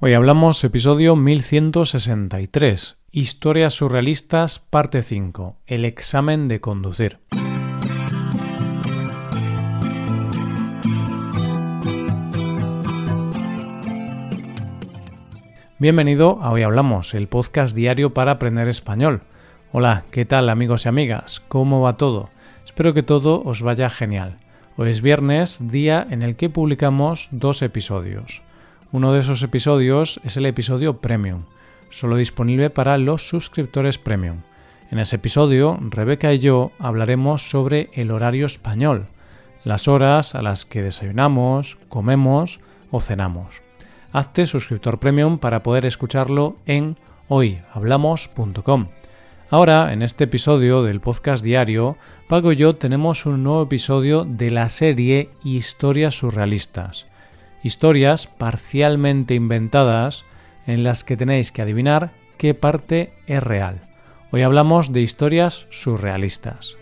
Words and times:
Hoy 0.00 0.14
hablamos 0.14 0.62
episodio 0.62 1.16
1163, 1.16 2.98
Historias 3.10 3.74
surrealistas, 3.74 4.60
parte 4.60 5.02
5, 5.02 5.56
el 5.66 5.84
examen 5.84 6.46
de 6.46 6.60
conducir. 6.60 7.18
Bienvenido 15.80 16.38
a 16.42 16.52
Hoy 16.52 16.62
Hablamos, 16.62 17.12
el 17.14 17.26
podcast 17.26 17.74
diario 17.74 18.14
para 18.14 18.30
aprender 18.30 18.68
español. 18.68 19.22
Hola, 19.72 20.04
¿qué 20.12 20.24
tal 20.24 20.48
amigos 20.48 20.86
y 20.86 20.90
amigas? 20.90 21.42
¿Cómo 21.48 21.80
va 21.80 21.96
todo? 21.96 22.30
Espero 22.64 22.94
que 22.94 23.02
todo 23.02 23.42
os 23.42 23.62
vaya 23.62 23.90
genial. 23.90 24.38
Hoy 24.76 24.90
es 24.90 25.02
viernes, 25.02 25.58
día 25.60 26.06
en 26.08 26.22
el 26.22 26.36
que 26.36 26.50
publicamos 26.50 27.26
dos 27.32 27.62
episodios. 27.62 28.42
Uno 28.90 29.12
de 29.12 29.20
esos 29.20 29.42
episodios 29.42 30.18
es 30.24 30.38
el 30.38 30.46
episodio 30.46 30.96
Premium, 30.96 31.42
solo 31.90 32.16
disponible 32.16 32.70
para 32.70 32.96
los 32.96 33.28
suscriptores 33.28 33.98
Premium. 33.98 34.38
En 34.90 34.98
ese 34.98 35.16
episodio, 35.16 35.78
Rebeca 35.78 36.32
y 36.32 36.38
yo 36.38 36.72
hablaremos 36.78 37.50
sobre 37.50 37.90
el 37.92 38.10
horario 38.10 38.46
español, 38.46 39.08
las 39.62 39.88
horas 39.88 40.34
a 40.34 40.40
las 40.40 40.64
que 40.64 40.80
desayunamos, 40.80 41.76
comemos 41.90 42.60
o 42.90 43.02
cenamos. 43.02 43.60
Hazte 44.10 44.46
suscriptor 44.46 44.98
Premium 44.98 45.36
para 45.36 45.62
poder 45.62 45.84
escucharlo 45.84 46.56
en 46.64 46.96
hoyhablamos.com. 47.28 48.86
Ahora, 49.50 49.92
en 49.92 50.00
este 50.00 50.24
episodio 50.24 50.82
del 50.82 51.02
podcast 51.02 51.44
diario, 51.44 51.98
Paco 52.26 52.52
y 52.52 52.56
yo 52.56 52.76
tenemos 52.76 53.26
un 53.26 53.42
nuevo 53.42 53.64
episodio 53.64 54.24
de 54.24 54.50
la 54.50 54.70
serie 54.70 55.28
Historias 55.44 56.16
Surrealistas 56.16 57.07
historias 57.62 58.26
parcialmente 58.26 59.34
inventadas 59.34 60.24
en 60.66 60.84
las 60.84 61.04
que 61.04 61.16
tenéis 61.16 61.52
que 61.52 61.62
adivinar 61.62 62.10
qué 62.36 62.54
parte 62.54 63.12
es 63.26 63.42
real. 63.42 63.80
Hoy 64.30 64.42
hablamos 64.42 64.92
de 64.92 65.00
historias 65.00 65.66
surrealistas. 65.70 66.76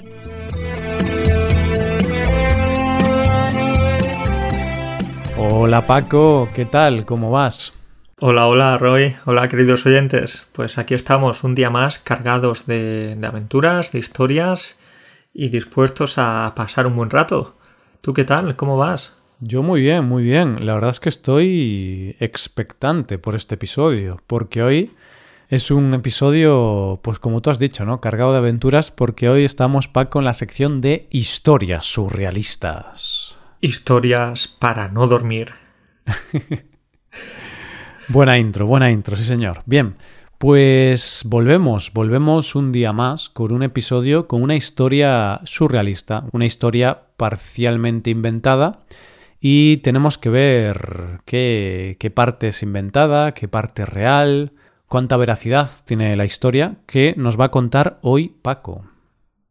Hola 5.38 5.86
Paco, 5.86 6.48
¿qué 6.55 6.64
tal? 6.64 7.05
¿Cómo 7.05 7.30
vas? 7.30 7.72
Hola, 8.18 8.46
hola 8.46 8.78
Roy, 8.78 9.14
hola 9.27 9.46
queridos 9.48 9.84
oyentes. 9.84 10.48
Pues 10.52 10.78
aquí 10.78 10.94
estamos 10.94 11.44
un 11.44 11.55
día 11.55 11.68
más 11.68 11.98
cargados 11.98 12.66
de, 12.66 13.18
aventuras, 13.22 13.92
de 13.92 13.98
historias 13.98 14.78
y 15.34 15.50
dispuestos 15.50 16.16
a 16.16 16.55
pasar 16.56 16.86
un 16.86 16.96
buen 16.96 17.11
rato. 17.11 17.52
¿Tú 18.00 18.14
qué 18.14 18.24
tal? 18.24 18.56
¿Cómo 18.56 18.78
vas? 18.78 19.16
Yo 19.41 19.62
muy 19.62 19.83
bien, 19.83 20.05
muy 20.06 20.23
bien. 20.23 20.65
La 20.65 20.75
verdad 20.75 20.91
es 20.91 21.01
que 21.01 21.11
estoy 21.11 22.17
expectante 22.20 23.19
por 23.19 23.34
este 23.34 23.56
episodio, 23.56 24.19
porque 24.27 24.62
hoy 24.62 24.92
es 25.51 25.70
un 25.70 25.92
episodio, 25.92 27.01
pues 27.03 27.19
como 27.19 27.42
tú 27.42 27.51
has 27.51 27.59
dicho, 27.59 27.84
¿no? 27.84 28.01
Cargado 28.01 28.33
de 28.33 28.39
aventuras, 28.39 28.91
porque 28.91 29.29
hoy 29.29 29.45
estamos, 29.45 29.89
Paco, 29.89 30.20
en 30.20 30.25
la 30.25 30.33
sección 30.33 30.81
de 30.81 31.07
historias 31.11 31.84
surrealistas. 31.84 33.37
Historias 33.61 34.48
para 34.48 34.89
no 34.89 35.07
dormir. 35.07 35.53
buena 38.09 38.39
intro, 38.39 38.67
buena 38.67 38.91
intro, 38.91 39.17
sí 39.19 39.25
señor. 39.25 39.62
Bien, 39.67 39.97
pues 40.39 41.25
volvemos, 41.27 41.92
volvemos 41.92 42.55
un 42.55 42.73
día 42.73 42.95
más 42.95 43.29
con 43.29 43.53
un 43.53 43.62
episodio 43.62 44.27
con 44.27 44.42
una 44.42 44.57
historia 44.57 45.41
surrealista, 45.45 46.25
una 46.33 46.47
historia 46.47 47.03
parcialmente 47.19 48.09
inventada 48.09 48.81
y 49.48 49.77
tenemos 49.77 50.19
que 50.19 50.28
ver 50.28 51.20
qué, 51.25 51.94
qué 52.00 52.11
parte 52.11 52.48
es 52.48 52.64
inventada, 52.64 53.30
qué 53.30 53.47
parte 53.47 53.83
es 53.83 53.89
real, 53.89 54.50
cuánta 54.89 55.16
veracidad 55.16 55.70
tiene 55.84 56.16
la 56.16 56.25
historia 56.25 56.78
que 56.84 57.14
nos 57.16 57.39
va 57.39 57.44
a 57.44 57.50
contar 57.52 58.00
hoy 58.02 58.34
Paco. 58.42 58.86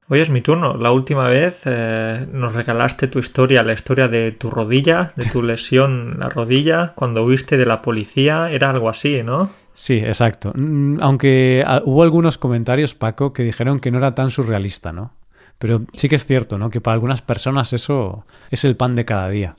Hoy 0.10 0.20
es 0.20 0.30
mi 0.30 0.42
turno. 0.42 0.76
La 0.76 0.92
última 0.92 1.30
vez 1.30 1.62
eh, 1.64 2.28
nos 2.30 2.54
regalaste 2.56 3.08
tu 3.08 3.20
historia, 3.20 3.64
la 3.64 3.72
historia 3.72 4.10
de 4.10 4.34
tu 4.34 4.50
rodilla, 4.50 5.14
de 5.16 5.30
tu 5.30 5.42
lesión 5.52 6.12
en 6.16 6.20
la 6.20 6.28
rodilla, 6.28 6.92
cuando 6.94 7.24
huiste 7.24 7.56
de 7.56 7.66
la 7.66 7.82
policía. 7.82 8.52
Era 8.52 8.72
algo 8.72 8.90
así, 8.90 9.24
¿no? 9.24 9.50
Sí, 9.74 10.00
exacto. 10.00 10.52
Mm, 10.56 10.98
aunque 11.00 11.64
ah, 11.66 11.82
hubo 11.86 12.04
algunos 12.04 12.38
comentarios, 12.38 12.96
Paco, 12.96 13.32
que 13.32 13.44
dijeron 13.44 13.80
que 13.80 13.92
no 13.92 14.00
era 14.00 14.14
tan 14.14 14.30
surrealista, 14.30 14.92
¿no? 14.92 15.14
Pero 15.58 15.84
sí 15.94 16.10
que 16.10 16.18
es 16.18 16.26
cierto, 16.26 16.58
¿no? 16.58 16.70
Que 16.70 16.82
para 16.82 16.96
algunas 16.96 17.22
personas 17.22 17.72
eso 17.72 18.26
es 18.52 18.66
el 18.66 18.76
pan 18.76 18.96
de 18.96 19.06
cada 19.06 19.30
día. 19.30 19.56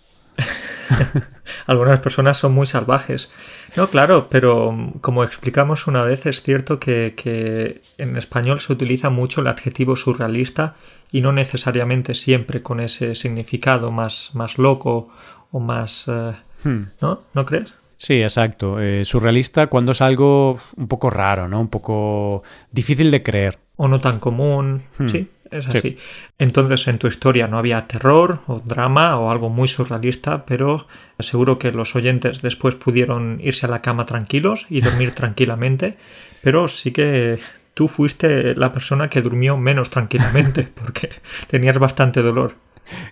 Algunas 1.66 2.00
personas 2.00 2.38
son 2.38 2.52
muy 2.52 2.66
salvajes. 2.66 3.30
No, 3.76 3.88
claro, 3.88 4.28
pero 4.28 4.92
como 5.00 5.24
explicamos 5.24 5.86
una 5.86 6.02
vez, 6.02 6.26
es 6.26 6.42
cierto 6.42 6.78
que, 6.78 7.82
en 7.98 8.16
español 8.16 8.60
se 8.60 8.72
utiliza 8.72 9.10
mucho 9.10 9.41
el 9.41 9.48
adjetivo 9.48 9.97
surrealista 9.97 10.76
y 11.12 11.20
no 11.20 11.32
necesariamente 11.32 12.14
siempre 12.14 12.62
con 12.62 12.80
ese 12.80 13.14
significado 13.14 13.91
más, 13.91 14.30
más 14.34 14.58
loco 14.58 15.08
o 15.50 15.60
más... 15.60 16.06
Eh, 16.08 16.32
hmm. 16.64 16.82
¿No? 17.00 17.20
¿No 17.34 17.44
crees? 17.44 17.74
Sí, 17.97 18.22
exacto. 18.22 18.80
Eh, 18.80 19.04
surrealista 19.04 19.68
cuando 19.68 19.92
es 19.92 20.00
algo 20.00 20.58
un 20.76 20.88
poco 20.88 21.10
raro, 21.10 21.48
¿no? 21.48 21.60
Un 21.60 21.68
poco 21.68 22.42
difícil 22.70 23.10
de 23.10 23.22
creer. 23.22 23.58
O 23.76 23.88
no 23.88 24.00
tan 24.00 24.18
común. 24.18 24.82
Hmm. 24.98 25.08
Sí, 25.08 25.28
es 25.58 25.68
así. 25.68 25.96
Entonces 26.38 26.86
en 26.88 26.98
tu 26.98 27.06
historia 27.06 27.48
no 27.48 27.58
había 27.58 27.86
terror 27.86 28.40
o 28.46 28.60
drama 28.60 29.18
o 29.18 29.30
algo 29.30 29.48
muy 29.48 29.68
surrealista, 29.68 30.46
pero 30.46 30.86
seguro 31.18 31.58
que 31.58 31.72
los 31.72 31.96
oyentes 31.96 32.42
después 32.42 32.74
pudieron 32.74 33.40
irse 33.42 33.66
a 33.66 33.68
la 33.68 33.82
cama 33.82 34.06
tranquilos 34.06 34.66
y 34.70 34.80
dormir 34.80 35.10
tranquilamente, 35.14 35.96
pero 36.42 36.68
sí 36.68 36.92
que 36.92 37.38
tú 37.74 37.88
fuiste 37.88 38.54
la 38.54 38.72
persona 38.72 39.10
que 39.10 39.20
durmió 39.20 39.56
menos 39.56 39.90
tranquilamente 39.90 40.62
porque 40.74 41.10
tenías 41.48 41.78
bastante 41.78 42.22
dolor. 42.22 42.54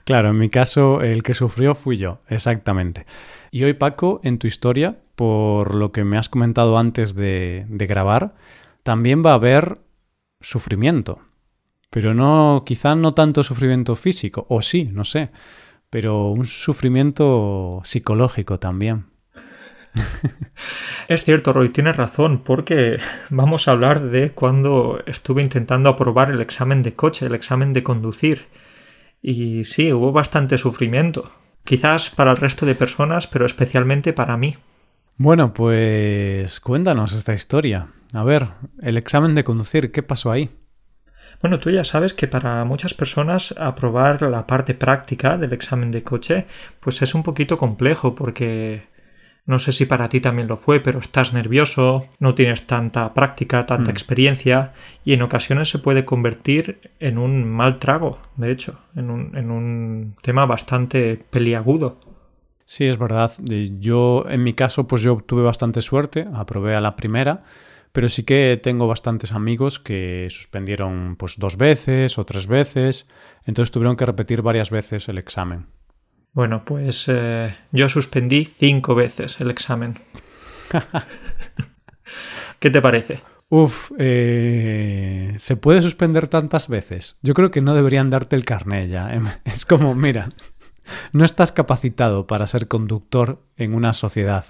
Claro, 0.05 0.31
en 0.31 0.38
mi 0.38 0.49
caso 0.49 1.03
el 1.03 1.22
que 1.22 1.34
sufrió 1.34 1.75
fui 1.75 1.97
yo, 1.97 2.21
exactamente. 2.28 3.06
Y 3.50 3.65
hoy 3.65 3.75
Paco, 3.75 4.21
en 4.25 4.38
tu 4.38 4.47
historia, 4.47 4.99
por 5.16 5.75
lo 5.75 5.93
que 5.93 6.05
me 6.05 6.16
has 6.16 6.28
comentado 6.28 6.78
antes 6.78 7.15
de, 7.15 7.66
de 7.69 7.87
grabar, 7.87 8.34
también 8.82 9.25
va 9.25 9.32
a 9.32 9.34
haber 9.34 9.78
sufrimiento. 10.41 11.21
Pero 11.94 12.12
no, 12.12 12.65
quizá 12.66 12.97
no 12.97 13.15
tanto 13.15 13.44
sufrimiento 13.44 13.94
físico, 13.94 14.47
o 14.49 14.62
sí, 14.62 14.91
no 14.93 15.05
sé, 15.05 15.31
pero 15.91 16.32
un 16.32 16.44
sufrimiento 16.44 17.82
psicológico 17.84 18.59
también. 18.59 19.06
Es 21.09 21.22
cierto, 21.22 21.53
Roy, 21.53 21.69
tienes 21.69 21.97
razón, 21.97 22.43
porque 22.43 22.97
vamos 23.31 23.69
a 23.69 23.71
hablar 23.71 24.10
de 24.10 24.32
cuando 24.32 25.05
estuve 25.06 25.41
intentando 25.41 25.88
aprobar 25.88 26.32
el 26.32 26.41
examen 26.41 26.82
de 26.82 26.94
coche, 26.94 27.27
el 27.27 27.34
examen 27.37 27.72
de 27.72 27.84
conducir. 27.84 28.47
Y 29.22 29.62
sí, 29.62 29.93
hubo 29.93 30.11
bastante 30.11 30.59
sufrimiento. 30.59 31.31
Quizás 31.62 32.11
para 32.11 32.32
el 32.32 32.38
resto 32.38 32.66
de 32.66 32.75
personas, 32.75 33.28
pero 33.28 33.47
especialmente 33.47 34.12
para 34.12 34.37
mí. 34.37 34.56
Bueno, 35.16 35.55
pues 35.55 36.59
cuéntanos 36.59 37.12
esta 37.12 37.34
historia. 37.34 37.87
A 38.12 38.25
ver, 38.25 38.49
el 38.82 38.97
examen 38.97 39.37
de 39.37 39.44
conducir, 39.44 39.93
¿qué 39.93 40.03
pasó 40.03 40.32
ahí? 40.32 40.50
Bueno, 41.44 41.60
tú 41.60 41.69
ya 41.69 41.84
sabes 41.84 42.15
que 42.15 42.27
para 42.27 42.65
muchas 42.65 42.94
personas 42.94 43.55
aprobar 43.59 44.22
la 44.22 44.47
parte 44.47 44.72
práctica 44.72 45.37
del 45.37 45.53
examen 45.53 45.91
de 45.91 46.03
coche 46.03 46.47
pues 46.81 47.03
es 47.03 47.15
un 47.15 47.22
poquito 47.22 47.59
complejo 47.59 48.15
porque 48.15 48.84
no 49.44 49.59
sé 49.59 49.72
si 49.72 49.84
para 49.84 50.09
ti 50.09 50.22
también 50.22 50.49
lo 50.49 50.56
fue, 50.56 50.81
pero 50.81 51.00
estás 51.00 51.34
nervioso, 51.34 52.06
no 52.19 52.34
tienes 52.34 52.66
tanta 52.66 53.12
práctica, 53.12 53.66
tanta 53.66 53.91
mm. 53.91 53.93
experiencia 53.93 54.72
y 55.05 55.12
en 55.12 55.21
ocasiones 55.21 55.69
se 55.69 55.78
puede 55.78 56.06
convertir 56.06 56.81
en 56.99 57.19
un 57.19 57.44
mal 57.44 57.78
trago, 57.78 58.21
de 58.37 58.50
hecho, 58.50 58.81
en 58.97 59.11
un, 59.11 59.37
en 59.37 59.50
un 59.50 60.16
tema 60.22 60.47
bastante 60.47 61.22
peliagudo. 61.28 61.99
Sí, 62.65 62.87
es 62.87 62.97
verdad. 62.97 63.31
Yo, 63.81 64.25
en 64.31 64.43
mi 64.43 64.55
caso, 64.55 64.87
pues 64.88 65.03
yo 65.03 65.22
tuve 65.26 65.43
bastante 65.43 65.82
suerte, 65.82 66.26
aprobé 66.32 66.75
a 66.75 66.81
la 66.81 66.97
primera 66.97 67.43
pero 67.94 68.08
sí 68.08 68.25
que 68.25 68.58
tengo 68.61 68.88
bastantes 68.88 69.31
amigos 69.31 69.79
que 69.79 70.26
suspendieron 70.29 71.14
pues 71.17 71.38
dos 71.38 71.56
veces 71.56 72.19
o 72.19 72.26
tres 72.26 72.49
veces, 72.49 73.06
entonces 73.44 73.70
tuvieron 73.70 73.94
que 73.94 74.05
repetir 74.05 74.43
varias 74.43 74.70
veces 74.70 75.08
el 75.08 75.17
examen. 75.17 75.69
Bueno, 76.32 76.64
pues 76.64 77.05
eh, 77.06 77.55
yo 77.70 77.88
suspendí 77.88 78.46
cinco 78.46 78.96
veces 78.96 79.41
el 79.41 79.49
examen. 79.49 80.00
¿Qué 82.58 82.70
te 82.70 82.82
parece? 82.82 83.20
Uf, 83.49 83.93
eh, 83.97 85.35
¿se 85.37 85.55
puede 85.55 85.81
suspender 85.81 86.26
tantas 86.26 86.67
veces? 86.67 87.17
Yo 87.23 87.32
creo 87.32 87.52
que 87.52 87.62
no 87.62 87.76
deberían 87.76 88.11
darte 88.11 88.35
el 88.35 88.44
carné 88.44 88.88
ya. 88.88 89.14
¿eh? 89.14 89.20
Es 89.44 89.64
como, 89.64 89.94
mira, 89.94 90.26
no 91.12 91.25
estás 91.25 91.52
capacitado 91.52 92.26
para 92.26 92.49
ser 92.49 92.67
conductor 92.67 93.40
en 93.56 93.73
una 93.73 93.93
sociedad. 93.93 94.47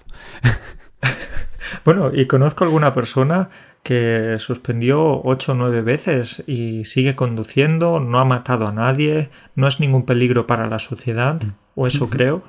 Bueno, 1.84 2.10
y 2.12 2.26
conozco 2.26 2.64
alguna 2.64 2.92
persona 2.92 3.48
que 3.82 4.36
suspendió 4.38 5.22
ocho 5.22 5.52
o 5.52 5.54
nueve 5.54 5.82
veces 5.82 6.42
y 6.46 6.84
sigue 6.84 7.14
conduciendo, 7.14 8.00
no 8.00 8.18
ha 8.18 8.24
matado 8.24 8.66
a 8.66 8.72
nadie, 8.72 9.28
no 9.54 9.68
es 9.68 9.80
ningún 9.80 10.04
peligro 10.04 10.46
para 10.46 10.66
la 10.66 10.78
sociedad, 10.78 11.40
o 11.74 11.86
eso 11.86 12.08
creo. 12.10 12.42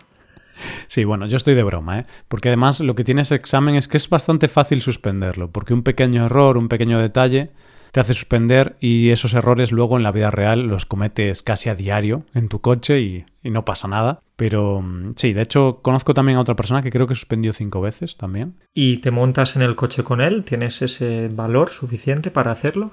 Sí, 0.87 1.03
bueno, 1.03 1.27
yo 1.27 1.35
estoy 1.35 1.53
de 1.53 1.63
broma, 1.63 1.99
¿eh? 1.99 2.05
Porque 2.29 2.49
además 2.49 2.79
lo 2.79 2.95
que 2.95 3.03
tiene 3.03 3.21
ese 3.21 3.35
examen 3.35 3.75
es 3.75 3.89
que 3.89 3.97
es 3.97 4.09
bastante 4.09 4.47
fácil 4.47 4.81
suspenderlo, 4.81 5.51
porque 5.51 5.73
un 5.73 5.83
pequeño 5.83 6.25
error, 6.25 6.57
un 6.57 6.69
pequeño 6.69 6.99
detalle 6.99 7.51
te 7.95 8.01
hace 8.01 8.13
suspender 8.13 8.75
y 8.81 9.11
esos 9.11 9.33
errores 9.35 9.71
luego 9.71 9.95
en 9.95 10.03
la 10.03 10.11
vida 10.11 10.29
real 10.29 10.67
los 10.67 10.85
cometes 10.85 11.41
casi 11.41 11.69
a 11.69 11.75
diario 11.75 12.25
en 12.33 12.49
tu 12.49 12.59
coche 12.59 12.99
y, 12.99 13.25
no 13.43 13.63
pasa 13.63 13.87
nada. 13.87 14.19
Pero 14.35 14.81
mm, 14.81 15.13
sí, 15.15 15.31
de 15.31 15.43
hecho 15.43 15.79
conozco 15.81 16.13
también 16.13 16.37
a 16.37 16.41
otra 16.41 16.57
persona 16.57 16.81
que 16.81 16.89
creo 16.89 17.07
que 17.07 17.15
suspendió 17.15 17.53
cinco 17.53 17.79
veces 17.79 18.17
también. 18.17 18.55
¿Y 18.73 18.97
te 18.97 19.11
montas 19.11 19.55
en 19.55 19.61
el 19.61 19.77
coche 19.77 20.03
con 20.03 20.19
él? 20.19 20.43
¿Tienes 20.43 20.81
ese 20.81 21.29
valor 21.29 21.69
suficiente 21.69 22.31
para 22.31 22.51
hacerlo? 22.51 22.91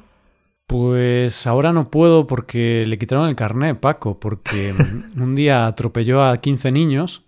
Pues 0.69 1.48
ahora 1.48 1.72
no 1.72 1.90
puedo 1.90 2.28
porque 2.28 2.84
le 2.87 2.96
quitaron 2.96 3.28
el 3.28 3.34
carné, 3.34 3.75
Paco, 3.75 4.20
porque 4.20 4.72
mm, 4.72 5.20
un 5.20 5.34
día 5.34 5.66
atropelló 5.66 6.22
a 6.22 6.37
15 6.37 6.70
niños 6.70 7.25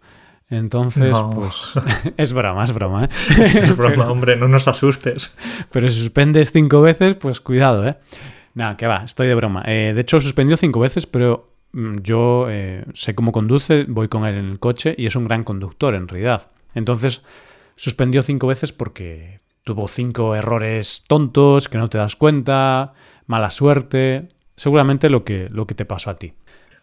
entonces, 0.51 1.17
pues 1.35 1.73
es 2.17 2.33
broma, 2.33 2.65
es 2.65 2.73
broma, 2.73 3.05
¿eh? 3.05 3.09
Es 3.63 3.77
broma, 3.77 4.11
hombre, 4.11 4.37
no 4.37 4.49
nos 4.49 4.69
asustes. 4.69 5.35
Pero 5.71 5.89
si 5.89 6.01
suspendes 6.01 6.53
cinco 6.53 6.83
veces, 6.83 7.15
pues 7.15 7.41
cuidado, 7.41 7.87
¿eh? 7.87 7.97
Nada, 8.55 8.77
que 8.77 8.87
va, 8.87 9.05
estoy 9.05 9.27
de 9.27 9.35
broma. 9.35 9.63
Eh, 9.67 9.93
de 9.95 10.01
hecho, 10.01 10.21
suspendió 10.21 10.57
cinco 10.57 10.81
veces, 10.81 11.07
pero 11.07 11.51
mm, 11.73 11.99
yo 12.03 12.47
eh, 12.49 12.85
sé 12.95 13.15
cómo 13.15 13.33
conduce, 13.33 13.85
voy 13.89 14.09
con 14.09 14.27
él 14.27 14.37
en 14.37 14.45
el 14.45 14.61
coche 14.61 14.95
y 14.97 15.07
es 15.07 15.17
un 15.17 15.25
gran 15.25 15.45
conductor 15.45 15.95
en 15.95 16.07
realidad. 16.07 16.51
Entonces, 16.75 17.23
suspendió 17.77 18.23
cinco 18.23 18.47
veces 18.47 18.73
porque 18.73 19.41
tuvo 19.65 19.89
cinco 19.89 20.37
errores 20.37 21.05
tontos 21.09 21.69
que 21.69 21.79
no 21.79 21.89
te 21.89 21.99
das 21.99 22.17
cuenta, 22.17 22.93
mala 23.27 23.51
suerte, 23.51 24.29
seguramente 24.57 25.09
lo 25.09 25.25
que, 25.25 25.49
lo 25.51 25.67
que 25.67 25.75
te 25.75 25.85
pasó 25.85 26.11
a 26.11 26.19
ti. 26.19 26.35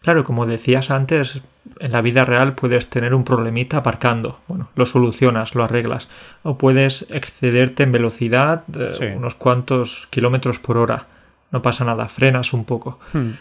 Claro, 0.02 0.24
como 0.24 0.46
decías 0.46 0.90
antes, 0.90 1.42
en 1.78 1.92
la 1.92 2.02
vida 2.02 2.24
real 2.24 2.54
puedes 2.54 2.88
tener 2.90 3.14
un 3.14 3.24
problemita 3.24 3.78
aparcando. 3.78 4.40
Bueno, 4.48 4.68
lo 4.74 4.84
solucionas, 4.84 5.54
lo 5.54 5.64
arreglas. 5.64 6.08
O 6.42 6.58
puedes 6.58 7.06
excederte 7.10 7.84
en 7.84 7.92
velocidad 7.92 8.64
eh, 8.78 9.14
unos 9.16 9.36
cuantos 9.36 10.08
kilómetros 10.10 10.58
por 10.58 10.76
hora. 10.76 11.06
No 11.52 11.62
pasa 11.62 11.84
nada, 11.84 12.08
frenas 12.08 12.52
un 12.52 12.64
poco. 12.64 12.98
Hmm. 13.12 13.32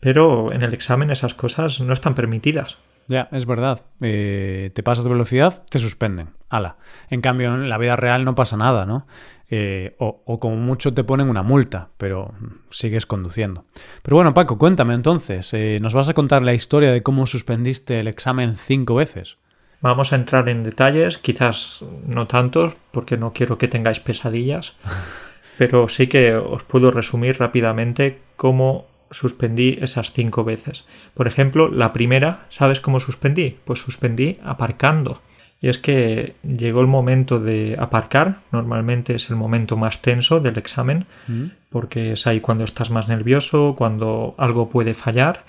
Pero 0.00 0.52
en 0.52 0.62
el 0.62 0.74
examen 0.74 1.10
esas 1.10 1.34
cosas 1.34 1.80
no 1.80 1.92
están 1.92 2.14
permitidas. 2.14 2.78
Ya, 3.08 3.28
es 3.32 3.46
verdad. 3.46 3.80
Eh, 4.00 4.70
te 4.74 4.82
pasas 4.82 5.04
de 5.04 5.10
velocidad, 5.10 5.62
te 5.70 5.78
suspenden. 5.78 6.30
Ala. 6.50 6.76
En 7.10 7.20
cambio, 7.20 7.54
en 7.54 7.68
la 7.68 7.78
vida 7.78 7.96
real 7.96 8.24
no 8.24 8.34
pasa 8.34 8.56
nada, 8.56 8.86
¿no? 8.86 9.06
Eh, 9.50 9.94
o, 9.98 10.38
como 10.38 10.56
mucho 10.56 10.92
te 10.92 11.04
ponen 11.04 11.30
una 11.30 11.42
multa, 11.42 11.88
pero 11.96 12.34
sigues 12.68 13.06
conduciendo. 13.06 13.64
Pero 14.02 14.16
bueno, 14.16 14.34
Paco, 14.34 14.58
cuéntame 14.58 14.92
entonces, 14.92 15.54
eh, 15.54 15.78
¿nos 15.80 15.94
vas 15.94 16.10
a 16.10 16.14
contar 16.14 16.42
la 16.42 16.52
historia 16.52 16.92
de 16.92 17.02
cómo 17.02 17.26
suspendiste 17.26 17.98
el 18.00 18.08
examen 18.08 18.56
cinco 18.56 18.94
veces? 18.94 19.38
Vamos 19.80 20.12
a 20.12 20.16
entrar 20.16 20.50
en 20.50 20.64
detalles, 20.64 21.16
quizás 21.16 21.82
no 22.06 22.26
tantos, 22.26 22.76
porque 22.90 23.16
no 23.16 23.32
quiero 23.32 23.56
que 23.56 23.68
tengáis 23.68 24.00
pesadillas, 24.00 24.76
pero 25.56 25.88
sí 25.88 26.08
que 26.08 26.34
os 26.34 26.62
puedo 26.64 26.90
resumir 26.90 27.38
rápidamente 27.38 28.18
cómo 28.36 28.86
suspendí 29.10 29.78
esas 29.80 30.12
cinco 30.12 30.44
veces. 30.44 30.84
Por 31.14 31.26
ejemplo, 31.26 31.70
la 31.70 31.94
primera, 31.94 32.46
¿sabes 32.50 32.80
cómo 32.80 33.00
suspendí? 33.00 33.56
Pues 33.64 33.78
suspendí 33.78 34.38
aparcando. 34.44 35.18
Y 35.60 35.68
es 35.68 35.78
que 35.78 36.36
llegó 36.42 36.80
el 36.80 36.86
momento 36.86 37.40
de 37.40 37.76
aparcar, 37.78 38.40
normalmente 38.52 39.16
es 39.16 39.28
el 39.30 39.36
momento 39.36 39.76
más 39.76 40.00
tenso 40.02 40.38
del 40.38 40.56
examen, 40.56 41.06
mm. 41.26 41.44
porque 41.70 42.12
es 42.12 42.26
ahí 42.26 42.40
cuando 42.40 42.64
estás 42.64 42.90
más 42.90 43.08
nervioso, 43.08 43.74
cuando 43.76 44.34
algo 44.38 44.68
puede 44.70 44.94
fallar. 44.94 45.44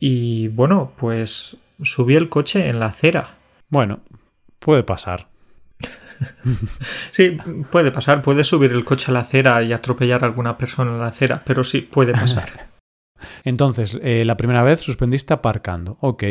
Y 0.00 0.48
bueno, 0.48 0.92
pues 0.96 1.56
subí 1.82 2.16
el 2.16 2.28
coche 2.28 2.68
en 2.68 2.80
la 2.80 2.86
acera. 2.86 3.36
Bueno, 3.68 4.00
puede 4.58 4.82
pasar. 4.82 5.28
sí, 7.12 7.38
puede 7.70 7.92
pasar, 7.92 8.22
puede 8.22 8.42
subir 8.42 8.72
el 8.72 8.84
coche 8.84 9.10
a 9.10 9.14
la 9.14 9.20
acera 9.20 9.62
y 9.62 9.72
atropellar 9.72 10.24
a 10.24 10.26
alguna 10.26 10.58
persona 10.58 10.90
en 10.90 10.98
la 10.98 11.08
acera, 11.08 11.42
pero 11.44 11.62
sí, 11.62 11.82
puede 11.82 12.12
pasar. 12.12 12.68
Entonces, 13.44 13.98
eh, 14.02 14.24
la 14.24 14.36
primera 14.36 14.62
vez 14.62 14.80
suspendiste 14.80 15.32
aparcando. 15.32 15.98
Ok. 16.00 16.24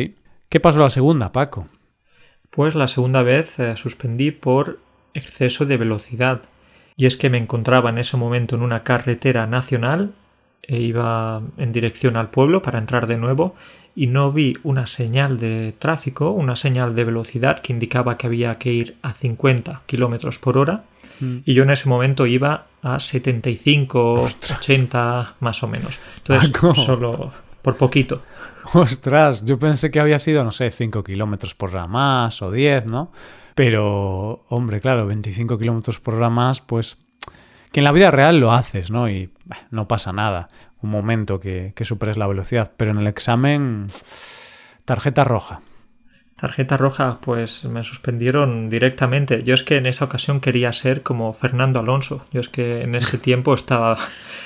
¿Qué 0.49 0.59
pasó 0.59 0.79
la 0.79 0.89
segunda, 0.89 1.31
Paco? 1.31 1.67
Pues 2.55 2.73
la 2.73 2.87
segunda 2.87 3.21
vez 3.21 3.59
eh, 3.59 3.75
suspendí 3.75 4.31
por 4.31 4.79
exceso 5.13 5.65
de 5.65 5.75
velocidad. 5.75 6.41
Y 6.95 7.05
es 7.05 7.17
que 7.17 7.29
me 7.29 7.37
encontraba 7.37 7.89
en 7.89 7.97
ese 7.97 8.15
momento 8.15 8.55
en 8.55 8.61
una 8.61 8.83
carretera 8.83 9.45
nacional 9.45 10.13
e 10.63 10.77
iba 10.77 11.41
en 11.57 11.73
dirección 11.73 12.15
al 12.15 12.29
pueblo 12.29 12.61
para 12.61 12.79
entrar 12.79 13.07
de 13.07 13.17
nuevo 13.17 13.55
y 13.93 14.07
no 14.07 14.31
vi 14.31 14.57
una 14.63 14.87
señal 14.87 15.37
de 15.37 15.75
tráfico, 15.77 16.31
una 16.31 16.55
señal 16.55 16.95
de 16.95 17.03
velocidad 17.03 17.59
que 17.59 17.73
indicaba 17.73 18.17
que 18.17 18.27
había 18.27 18.55
que 18.55 18.71
ir 18.71 18.95
a 19.01 19.13
50 19.13 19.81
kilómetros 19.85 20.39
por 20.39 20.57
hora 20.57 20.85
mm. 21.19 21.37
y 21.45 21.53
yo 21.53 21.63
en 21.63 21.69
ese 21.69 21.87
momento 21.89 22.25
iba 22.25 22.67
a 22.81 22.99
75, 22.99 24.29
80 24.59 25.35
más 25.41 25.61
o 25.61 25.67
menos. 25.67 25.99
Entonces, 26.17 26.51
solo 26.85 27.31
por 27.61 27.75
poquito. 27.75 28.21
Ostras, 28.73 29.43
yo 29.45 29.59
pensé 29.59 29.91
que 29.91 29.99
había 29.99 30.19
sido, 30.19 30.43
no 30.43 30.51
sé, 30.51 30.71
5 30.71 31.03
kilómetros 31.03 31.55
por 31.55 31.69
hora 31.69 31.87
más 31.87 32.41
o 32.41 32.51
10, 32.51 32.85
¿no? 32.87 33.11
Pero, 33.53 34.45
hombre, 34.49 34.81
claro, 34.81 35.05
25 35.07 35.57
kilómetros 35.57 35.99
por 35.99 36.15
hora 36.15 36.29
más, 36.29 36.61
pues 36.61 36.97
que 37.71 37.79
en 37.81 37.83
la 37.83 37.91
vida 37.91 38.11
real 38.11 38.39
lo 38.39 38.51
haces, 38.51 38.91
¿no? 38.91 39.09
Y 39.09 39.29
no 39.69 39.87
pasa 39.87 40.13
nada, 40.13 40.47
un 40.81 40.89
momento 40.89 41.39
que, 41.39 41.73
que 41.75 41.85
superes 41.85 42.17
la 42.17 42.27
velocidad, 42.27 42.71
pero 42.77 42.91
en 42.91 42.97
el 42.97 43.07
examen, 43.07 43.87
tarjeta 44.85 45.23
roja. 45.23 45.61
Tarjeta 46.35 46.75
roja, 46.75 47.19
pues 47.21 47.63
me 47.63 47.83
suspendieron 47.83 48.69
directamente. 48.69 49.43
Yo 49.43 49.53
es 49.53 49.63
que 49.63 49.77
en 49.77 49.85
esa 49.85 50.03
ocasión 50.03 50.41
quería 50.41 50.73
ser 50.73 51.01
como 51.01 51.31
Fernando 51.31 51.79
Alonso. 51.79 52.25
Yo 52.31 52.41
es 52.41 52.49
que 52.49 52.81
en 52.81 52.95
ese 52.95 53.17
tiempo 53.19 53.53
estaba, 53.53 53.97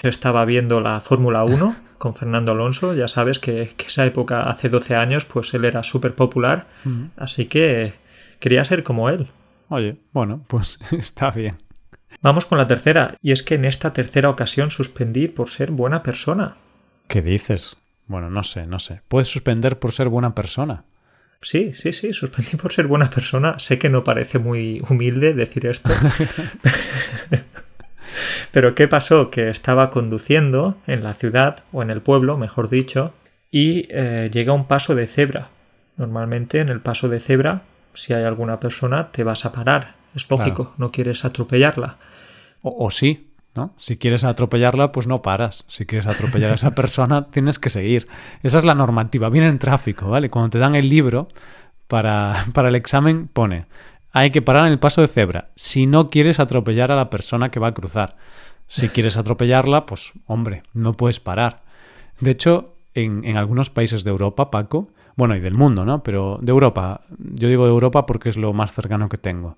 estaba 0.03 0.45
viendo 0.45 0.81
la 0.81 1.00
Fórmula 1.01 1.44
1 1.44 1.75
con 1.97 2.13
Fernando 2.13 2.51
Alonso. 2.51 2.94
Ya 2.94 3.07
sabes 3.07 3.39
que, 3.39 3.74
que 3.75 3.88
esa 3.88 4.06
época, 4.06 4.44
hace 4.44 4.69
12 4.69 4.95
años, 4.95 5.25
pues 5.25 5.51
él 5.56 5.65
era 5.65 5.81
súper 5.81 6.13
popular. 6.13 6.68
Así 7.18 7.45
que 7.45 7.94
quería 8.39 8.63
ser 8.63 8.83
como 8.83 9.09
él. 9.09 9.27
Oye, 9.69 9.97
bueno, 10.13 10.45
pues 10.47 10.80
está 10.91 11.31
bien. 11.31 11.57
Vamos 12.21 12.45
con 12.45 12.59
la 12.59 12.68
tercera. 12.68 13.18
Y 13.21 13.31
es 13.31 13.41
que 13.41 13.56
en 13.56 13.65
esta 13.65 13.94
tercera 13.94 14.30
ocasión 14.30 14.69
suspendí 14.69 15.27
por 15.27 15.50
ser 15.50 15.71
buena 15.71 16.03
persona. 16.03 16.57
¿Qué 17.07 17.24
dices? 17.24 17.77
Bueno, 18.06 18.30
no 18.30 18.44
sé, 18.44 18.68
no 18.68 18.77
sé. 18.77 19.01
Puedes 19.07 19.27
suspender 19.27 19.80
por 19.80 19.91
ser 19.91 20.09
buena 20.09 20.36
persona. 20.36 20.83
Sí, 21.41 21.74
sí, 21.74 21.94
sí, 21.94 22.12
suspendí 22.13 22.57
por 22.57 22.74
ser 22.74 22.88
buena 22.88 23.09
persona. 23.09 23.57
Sé 23.59 23.80
que 23.80 23.89
no 23.89 24.03
parece 24.03 24.39
muy 24.39 24.81
humilde 24.89 25.33
decir 25.33 25.65
esto. 25.65 25.89
Pero 28.51 28.75
¿qué 28.75 28.88
pasó? 28.88 29.29
Que 29.29 29.50
estaba 29.50 29.89
conduciendo 29.89 30.77
en 30.88 31.03
la 31.03 31.13
ciudad, 31.13 31.63
o 31.72 31.81
en 31.81 31.91
el 31.91 32.01
pueblo, 32.01 32.38
mejor 32.38 32.69
dicho, 32.69 33.13
y 33.51 33.88
eh, 33.89 34.29
llega 34.34 34.53
un 34.53 34.67
paso 34.67 34.96
de 34.96 35.08
cebra. 35.08 35.50
Normalmente 35.96 36.60
en 36.60 36.69
el 36.69 36.81
paso 36.81 37.08
de 37.10 37.19
cebra, 37.19 37.63
si 37.93 38.13
hay 38.13 38.24
alguna 38.24 38.60
persona, 38.60 39.12
te 39.12 39.24
vas 39.24 39.46
a 39.46 39.51
parar. 39.51 39.96
Es 40.15 40.29
lógico, 40.29 40.74
no 40.77 40.91
quieres 40.91 41.24
atropellarla. 41.24 41.98
o 42.62 42.89
sí, 42.91 43.28
si 43.78 43.98
quieres 43.98 44.24
atropellarla, 44.24 44.92
pues 44.92 45.08
no 45.08 45.22
paras. 45.22 45.63
Si 45.68 45.86
quieres 45.86 46.08
atropellar 46.08 46.51
a 46.51 46.56
esa 46.56 46.75
persona, 46.75 47.28
tienes 47.32 47.60
que 47.60 47.70
seguir. 47.70 48.08
Esa 48.44 48.58
es 48.58 48.66
la 48.66 48.75
normativa. 48.75 49.30
Viene 49.30 49.48
en 49.48 49.60
tráfico, 49.60 50.10
¿vale? 50.10 50.30
Cuando 50.30 50.50
te 50.50 50.60
dan 50.60 50.75
el 50.75 50.89
libro 50.89 51.28
para, 51.88 52.46
para 52.54 52.70
el 52.70 52.75
examen, 52.75 53.28
pone, 53.28 53.66
hay 54.12 54.32
que 54.32 54.42
parar 54.42 54.66
en 54.66 54.74
el 54.74 54.80
paso 54.80 55.01
de 55.01 55.08
cebra 55.08 55.50
si 55.56 55.86
no 55.86 56.10
quieres 56.10 56.39
atropellar 56.39 56.92
a 56.92 56.96
la 56.96 57.10
persona 57.10 57.50
que 57.50 57.60
va 57.60 57.68
a 57.68 57.74
cruzar. 57.74 58.16
Si 58.68 58.89
quieres 58.89 59.18
atropellarla, 59.18 59.86
pues 59.86 60.13
hombre, 60.28 60.63
no 60.74 60.94
puedes 60.94 61.20
parar. 61.20 61.62
De 62.20 62.32
hecho, 62.32 62.75
en, 62.94 63.25
en, 63.25 63.38
algunos 63.38 63.70
países 63.70 64.04
de 64.04 64.12
Europa, 64.12 64.51
Paco, 64.51 64.89
bueno, 65.16 65.36
y 65.36 65.39
del 65.39 65.56
mundo, 65.56 65.86
¿no? 65.86 66.04
Pero 66.04 66.38
de 66.42 66.51
Europa, 66.51 67.01
yo 67.18 67.48
digo 67.48 67.66
de 67.66 67.72
Europa 67.72 68.06
porque 68.06 68.30
es 68.30 68.38
lo 68.38 68.54
más 68.54 68.74
cercano 68.74 69.10
que 69.10 69.18
tengo 69.18 69.58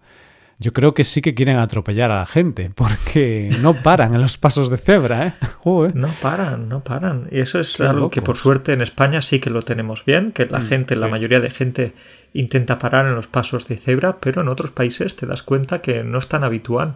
yo 0.60 0.74
creo 0.74 0.94
que 0.94 1.04
sí 1.04 1.22
que 1.22 1.34
quieren 1.34 1.58
atropellar 1.58 2.12
a 2.12 2.20
la 2.20 2.26
gente, 2.26 2.72
porque 2.76 3.50
no 3.62 3.74
paran 3.74 4.14
en 4.14 4.22
los 4.22 4.38
pasos 4.38 4.70
de 4.70 4.78
cebra, 4.78 5.28
¿eh? 5.28 5.34
No 5.94 6.08
paran, 6.22 6.70
no 6.70 6.84
paran. 6.84 7.28
Y 7.32 7.40
eso 7.40 7.60
es 7.60 7.80
algo 7.82 8.10
que 8.10 8.22
por 8.22 8.38
suerte 8.38 8.74
en 8.74 8.82
España 8.82 9.22
sí 9.22 9.40
que 9.40 9.50
lo 9.50 9.64
tenemos 9.64 10.06
bien, 10.06 10.32
que 10.32 10.46
la 10.46 10.60
mm, 10.60 10.68
gente, 10.68 10.96
la 10.96 11.08
mayoría 11.08 11.40
de 11.40 11.50
gente 11.50 11.94
intenta 12.34 12.80
parar 12.80 13.06
en 13.06 13.16
los 13.16 13.28
pasos 13.28 13.68
de 13.68 13.78
cebra, 13.78 14.20
pero 14.20 14.42
en 14.42 14.48
otros 14.48 14.72
países 14.72 15.16
te 15.16 15.26
das 15.26 15.44
cuenta 15.44 15.82
que 15.82 16.04
no 16.04 16.20
es 16.20 16.28
tan 16.28 16.44
habitual. 16.44 16.96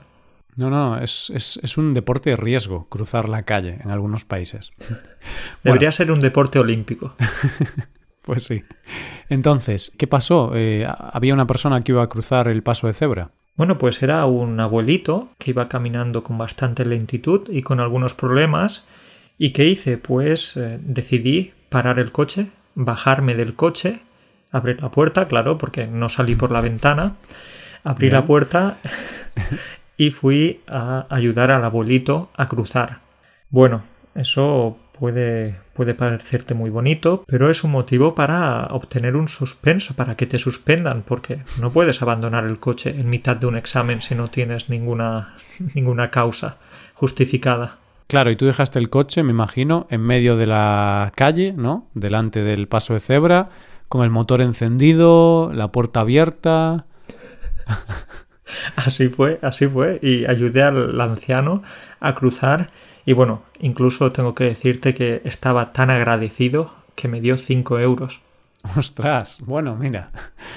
No, 0.55 0.69
no, 0.69 0.97
es, 0.99 1.31
es, 1.31 1.77
un 1.77 1.93
deporte 1.93 2.29
de 2.29 2.37
riesgo 2.37 2.87
cruzar 2.87 3.27
la 3.27 3.43
calle 3.43 3.79
en 3.83 3.91
algunos 3.91 4.23
países. 4.23 4.71
Debería 5.63 5.91
ser 5.91 6.11
un 6.11 6.21
deporte 6.21 6.59
olímpico. 6.59 7.15
pues 8.21 8.45
sí. 8.45 8.63
Entonces, 9.27 9.91
¿qué 9.97 10.07
pasó? 10.07 10.51
Eh, 10.55 10.87
¿Había 10.87 11.33
una 11.33 11.45
persona 11.45 11.81
que 11.81 11.91
iba 11.91 12.03
a 12.03 12.09
cruzar 12.09 12.47
el 12.47 12.63
paso 12.63 12.87
de 12.87 12.93
cebra? 12.93 13.31
Bueno, 13.55 13.77
pues 13.77 14.03
era 14.03 14.25
un 14.25 14.59
abuelito 14.59 15.29
que 15.39 15.51
iba 15.51 15.69
caminando 15.69 16.23
con 16.23 16.37
bastante 16.37 16.85
lentitud 16.85 17.49
y 17.49 17.61
con 17.61 17.79
algunos 17.79 18.13
problemas. 18.13 18.85
¿Y 19.37 19.51
qué 19.51 19.65
hice? 19.65 19.97
Pues 19.97 20.57
eh, 20.57 20.77
decidí 20.81 21.53
parar 21.69 21.99
el 21.99 22.11
coche, 22.11 22.47
bajarme 22.75 23.33
del 23.35 23.55
coche, 23.55 24.01
abrir 24.51 24.81
la 24.81 24.91
puerta, 24.91 25.27
claro, 25.27 25.57
porque 25.57 25.87
no 25.87 26.09
salí 26.09 26.35
por 26.35 26.51
la 26.51 26.61
ventana. 26.61 27.15
Abrí 27.83 28.09
la 28.09 28.25
puerta 28.25 28.77
y 29.97 30.11
fui 30.11 30.61
a 30.67 31.05
ayudar 31.09 31.51
al 31.51 31.63
abuelito 31.63 32.31
a 32.35 32.47
cruzar. 32.47 32.99
Bueno, 33.49 33.83
eso 34.15 34.77
puede, 34.97 35.55
puede 35.73 35.93
parecerte 35.93 36.53
muy 36.53 36.69
bonito, 36.69 37.23
pero 37.27 37.49
es 37.49 37.63
un 37.63 37.71
motivo 37.71 38.15
para 38.15 38.67
obtener 38.67 39.15
un 39.15 39.27
suspenso, 39.27 39.95
para 39.95 40.15
que 40.15 40.25
te 40.25 40.37
suspendan, 40.37 41.03
porque 41.03 41.39
no 41.59 41.71
puedes 41.71 42.01
abandonar 42.01 42.45
el 42.45 42.59
coche 42.59 42.89
en 42.89 43.09
mitad 43.09 43.35
de 43.35 43.47
un 43.47 43.57
examen 43.57 44.01
si 44.01 44.15
no 44.15 44.29
tienes 44.29 44.69
ninguna, 44.69 45.35
ninguna 45.73 46.09
causa 46.09 46.57
justificada. 46.93 47.77
Claro, 48.07 48.29
y 48.29 48.35
tú 48.35 48.45
dejaste 48.45 48.79
el 48.79 48.89
coche, 48.89 49.23
me 49.23 49.31
imagino, 49.31 49.87
en 49.89 50.01
medio 50.01 50.37
de 50.37 50.47
la 50.47 51.11
calle, 51.15 51.53
¿no? 51.53 51.87
Delante 51.95 52.43
del 52.43 52.67
paso 52.67 52.93
de 52.93 52.99
cebra, 52.99 53.49
con 53.89 54.03
el 54.03 54.11
motor 54.11 54.41
encendido, 54.41 55.51
la 55.53 55.71
puerta 55.71 56.01
abierta. 56.01 56.85
Así 58.75 59.09
fue, 59.09 59.39
así 59.41 59.67
fue. 59.67 59.99
Y 60.01 60.25
ayudé 60.25 60.61
al 60.63 61.01
anciano 61.01 61.63
a 61.99 62.13
cruzar. 62.13 62.69
Y 63.05 63.13
bueno, 63.13 63.43
incluso 63.59 64.11
tengo 64.11 64.33
que 64.33 64.45
decirte 64.45 64.93
que 64.93 65.21
estaba 65.25 65.73
tan 65.73 65.89
agradecido 65.89 66.73
que 66.95 67.07
me 67.07 67.21
dio 67.21 67.37
5 67.37 67.79
euros. 67.79 68.21
Ostras, 68.75 69.37
bueno, 69.41 69.75
mira, 69.75 70.11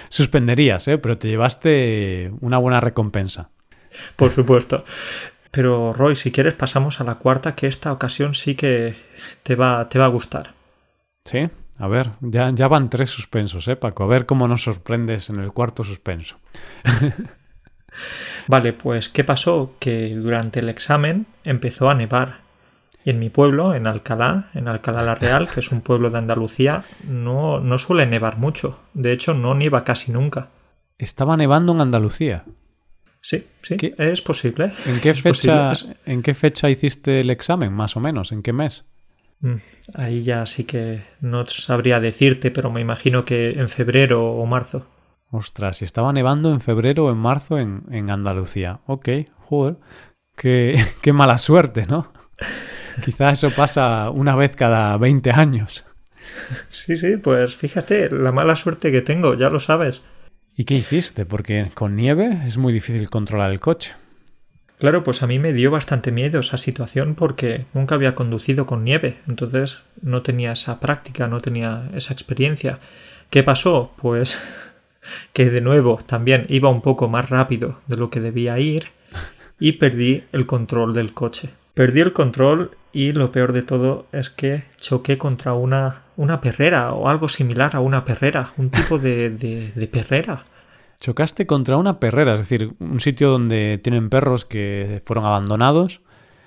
suspenderías, 0.08 0.88
¿eh? 0.88 0.96
pero 0.96 1.18
te 1.18 1.28
llevaste 1.28 2.32
una 2.40 2.56
buena 2.58 2.80
recompensa. 2.80 3.50
Por 4.16 4.32
supuesto. 4.32 4.84
Pero 5.50 5.92
Roy, 5.92 6.14
si 6.16 6.30
quieres 6.30 6.54
pasamos 6.54 7.00
a 7.00 7.04
la 7.04 7.16
cuarta, 7.16 7.54
que 7.54 7.66
esta 7.66 7.92
ocasión 7.92 8.34
sí 8.34 8.54
que 8.54 8.96
te 9.42 9.54
va, 9.54 9.88
te 9.88 9.98
va 9.98 10.06
a 10.06 10.08
gustar. 10.08 10.54
Sí, 11.24 11.48
a 11.78 11.88
ver, 11.88 12.10
ya, 12.20 12.50
ya 12.54 12.68
van 12.68 12.90
tres 12.90 13.10
suspensos, 13.10 13.68
¿eh, 13.68 13.76
Paco? 13.76 14.04
A 14.04 14.06
ver 14.06 14.26
cómo 14.26 14.48
nos 14.48 14.62
sorprendes 14.62 15.30
en 15.30 15.40
el 15.40 15.52
cuarto 15.52 15.84
suspenso. 15.84 16.38
vale, 18.46 18.72
pues 18.72 19.08
¿qué 19.08 19.24
pasó? 19.24 19.74
Que 19.78 20.14
durante 20.14 20.60
el 20.60 20.68
examen 20.68 21.26
empezó 21.44 21.90
a 21.90 21.94
nevar. 21.94 22.40
Y 23.04 23.10
en 23.10 23.18
mi 23.18 23.30
pueblo, 23.30 23.74
en 23.74 23.86
Alcalá, 23.86 24.50
en 24.54 24.68
Alcalá 24.68 25.02
la 25.02 25.14
Real, 25.14 25.48
que 25.48 25.60
es 25.60 25.70
un 25.70 25.80
pueblo 25.80 26.10
de 26.10 26.18
Andalucía, 26.18 26.84
no, 27.04 27.60
no 27.60 27.78
suele 27.78 28.06
nevar 28.06 28.36
mucho. 28.38 28.80
De 28.92 29.12
hecho, 29.12 29.34
no 29.34 29.54
nieva 29.54 29.84
casi 29.84 30.12
nunca. 30.12 30.48
Estaba 30.98 31.36
nevando 31.36 31.72
en 31.72 31.80
Andalucía. 31.80 32.44
Sí, 33.20 33.46
sí, 33.62 33.76
es 33.98 34.22
posible. 34.22 34.72
¿En 34.86 35.00
qué, 35.00 35.14
fecha, 35.14 35.72
¿En 36.06 36.22
qué 36.22 36.34
fecha 36.34 36.70
hiciste 36.70 37.20
el 37.20 37.30
examen, 37.30 37.72
más 37.72 37.96
o 37.96 38.00
menos? 38.00 38.32
¿En 38.32 38.42
qué 38.42 38.52
mes? 38.52 38.84
Mm, 39.40 39.56
ahí 39.94 40.22
ya 40.22 40.46
sí 40.46 40.64
que 40.64 41.02
no 41.20 41.46
sabría 41.46 42.00
decirte, 42.00 42.50
pero 42.50 42.70
me 42.70 42.80
imagino 42.80 43.24
que 43.24 43.50
en 43.50 43.68
febrero 43.68 44.32
o 44.32 44.46
marzo. 44.46 44.86
Ostras, 45.30 45.78
si 45.78 45.84
estaba 45.84 46.12
nevando 46.12 46.50
en 46.52 46.60
febrero 46.60 47.06
o 47.06 47.12
en 47.12 47.18
marzo 47.18 47.58
en, 47.58 47.82
en 47.90 48.10
Andalucía. 48.10 48.80
Ok, 48.86 49.08
joder, 49.36 49.76
qué, 50.36 50.74
qué 51.02 51.12
mala 51.12 51.38
suerte, 51.38 51.86
¿no? 51.86 52.12
Quizá 53.04 53.30
eso 53.30 53.50
pasa 53.50 54.10
una 54.10 54.34
vez 54.34 54.56
cada 54.56 54.96
20 54.96 55.30
años. 55.30 55.84
Sí, 56.68 56.96
sí, 56.96 57.16
pues 57.16 57.56
fíjate, 57.56 58.10
la 58.10 58.32
mala 58.32 58.56
suerte 58.56 58.90
que 58.90 59.02
tengo, 59.02 59.34
ya 59.34 59.50
lo 59.50 59.60
sabes. 59.60 60.02
¿Y 60.56 60.64
qué 60.64 60.74
hiciste? 60.74 61.24
Porque 61.24 61.70
con 61.74 61.94
nieve 61.94 62.36
es 62.46 62.58
muy 62.58 62.72
difícil 62.72 63.08
controlar 63.10 63.52
el 63.52 63.60
coche. 63.60 63.94
Claro, 64.78 65.02
pues 65.02 65.22
a 65.22 65.26
mí 65.26 65.38
me 65.38 65.52
dio 65.52 65.70
bastante 65.70 66.12
miedo 66.12 66.40
esa 66.40 66.56
situación 66.56 67.14
porque 67.14 67.66
nunca 67.74 67.96
había 67.96 68.14
conducido 68.14 68.66
con 68.66 68.84
nieve, 68.84 69.18
entonces 69.26 69.80
no 70.02 70.22
tenía 70.22 70.52
esa 70.52 70.78
práctica, 70.78 71.26
no 71.26 71.40
tenía 71.40 71.90
esa 71.94 72.12
experiencia. 72.12 72.78
¿Qué 73.30 73.42
pasó? 73.42 73.92
Pues 73.96 74.38
que 75.32 75.50
de 75.50 75.60
nuevo 75.60 75.98
también 76.04 76.46
iba 76.48 76.68
un 76.68 76.82
poco 76.82 77.08
más 77.08 77.30
rápido 77.30 77.80
de 77.86 77.96
lo 77.96 78.10
que 78.10 78.20
debía 78.20 78.58
ir 78.58 78.88
y 79.60 79.72
perdí 79.72 80.24
el 80.32 80.46
control 80.46 80.94
del 80.94 81.14
coche. 81.14 81.50
Perdí 81.74 82.00
el 82.00 82.12
control 82.12 82.72
y 82.92 83.12
lo 83.12 83.30
peor 83.30 83.52
de 83.52 83.62
todo 83.62 84.06
es 84.12 84.30
que 84.30 84.64
choqué 84.78 85.18
contra 85.18 85.54
una, 85.54 86.02
una 86.16 86.40
perrera 86.40 86.92
o 86.92 87.08
algo 87.08 87.28
similar 87.28 87.76
a 87.76 87.80
una 87.80 88.04
perrera, 88.04 88.52
un 88.56 88.70
tipo 88.70 88.98
de, 88.98 89.30
de, 89.30 89.86
perrera. 89.86 90.44
Chocaste 91.00 91.46
contra 91.46 91.76
una 91.76 92.00
perrera, 92.00 92.34
es 92.34 92.40
decir, 92.40 92.72
un 92.80 92.98
sitio 92.98 93.30
donde 93.30 93.78
tienen 93.82 94.10
perros 94.10 94.44
que 94.44 95.00
fueron 95.04 95.26
abandonados. 95.26 96.00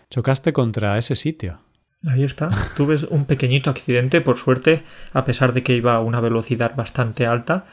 Chocaste 0.09 0.51
contra 0.51 0.97
ese 0.97 1.15
sitio. 1.15 1.59
Ahí 2.05 2.23
está. 2.23 2.49
Tuve 2.75 2.97
un 3.09 3.25
pequeñito 3.25 3.69
accidente, 3.69 4.19
por 4.19 4.35
suerte, 4.35 4.83
a 5.13 5.23
pesar 5.23 5.53
de 5.53 5.63
que 5.63 5.73
iba 5.73 5.95
a 5.95 6.01
una 6.01 6.19
velocidad 6.19 6.75
bastante 6.75 7.25
alta, 7.25 7.65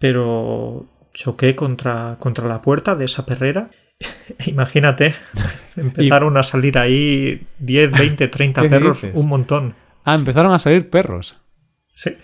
pero 0.00 0.86
choqué 1.14 1.54
contra, 1.54 2.16
contra 2.18 2.48
la 2.48 2.60
puerta 2.60 2.96
de 2.96 3.04
esa 3.04 3.24
perrera 3.24 3.70
Imagínate, 4.46 5.14
empezaron 5.76 6.36
a 6.36 6.42
salir 6.42 6.78
ahí 6.78 7.46
10, 7.58 7.92
20, 7.92 8.28
30 8.28 8.62
perros, 8.62 9.04
un 9.14 9.28
montón. 9.28 9.74
Ah, 10.04 10.14
empezaron 10.14 10.52
a 10.52 10.58
salir 10.58 10.88
perros. 10.90 11.36
Sí. 11.94 12.16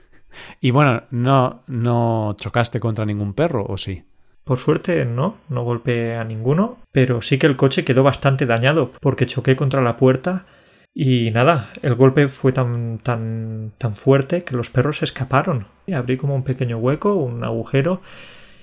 y 0.60 0.70
bueno, 0.70 1.04
no, 1.10 1.62
no 1.66 2.36
chocaste 2.38 2.80
contra 2.80 3.04
ningún 3.04 3.34
perro, 3.34 3.64
¿o 3.68 3.76
sí? 3.76 4.04
Por 4.44 4.58
suerte 4.58 5.04
no, 5.04 5.36
no 5.48 5.62
golpeé 5.62 6.16
a 6.16 6.24
ninguno, 6.24 6.78
pero 6.90 7.22
sí 7.22 7.38
que 7.38 7.46
el 7.46 7.56
coche 7.56 7.84
quedó 7.84 8.02
bastante 8.02 8.44
dañado 8.44 8.90
porque 9.00 9.26
choqué 9.26 9.54
contra 9.54 9.82
la 9.82 9.96
puerta 9.96 10.46
y 10.94 11.30
nada, 11.30 11.70
el 11.82 11.94
golpe 11.94 12.28
fue 12.28 12.52
tan, 12.52 12.98
tan, 12.98 13.72
tan 13.78 13.96
fuerte 13.96 14.42
que 14.42 14.56
los 14.56 14.70
perros 14.70 15.02
escaparon. 15.02 15.66
Y 15.86 15.92
abrí 15.92 16.16
como 16.16 16.34
un 16.34 16.44
pequeño 16.44 16.78
hueco, 16.78 17.14
un 17.14 17.44
agujero. 17.44 18.02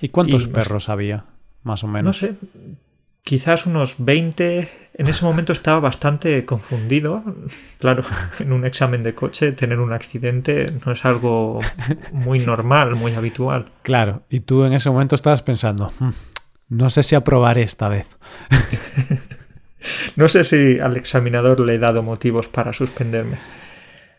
¿Y 0.00 0.08
cuántos 0.08 0.46
perros 0.46 0.88
había? 0.88 1.24
más 1.62 1.84
o 1.84 1.86
menos. 1.86 2.04
No 2.04 2.12
sé, 2.12 2.34
quizás 3.22 3.66
unos 3.66 3.96
20. 3.98 4.70
En 4.94 5.06
ese 5.06 5.24
momento 5.24 5.52
estaba 5.52 5.80
bastante 5.80 6.44
confundido. 6.44 7.22
Claro, 7.78 8.04
en 8.38 8.52
un 8.52 8.64
examen 8.66 9.02
de 9.02 9.14
coche 9.14 9.52
tener 9.52 9.80
un 9.80 9.92
accidente 9.92 10.66
no 10.84 10.92
es 10.92 11.04
algo 11.04 11.60
muy 12.12 12.38
normal, 12.46 12.96
muy 12.96 13.14
habitual. 13.14 13.70
Claro, 13.82 14.22
y 14.28 14.40
tú 14.40 14.64
en 14.64 14.72
ese 14.72 14.90
momento 14.90 15.14
estabas 15.14 15.42
pensando, 15.42 15.92
hmm, 15.98 16.10
no 16.68 16.90
sé 16.90 17.02
si 17.02 17.14
aprobaré 17.14 17.62
esta 17.62 17.88
vez. 17.88 18.08
no 20.16 20.28
sé 20.28 20.44
si 20.44 20.78
al 20.78 20.96
examinador 20.96 21.60
le 21.60 21.74
he 21.74 21.78
dado 21.78 22.02
motivos 22.02 22.48
para 22.48 22.72
suspenderme. 22.72 23.38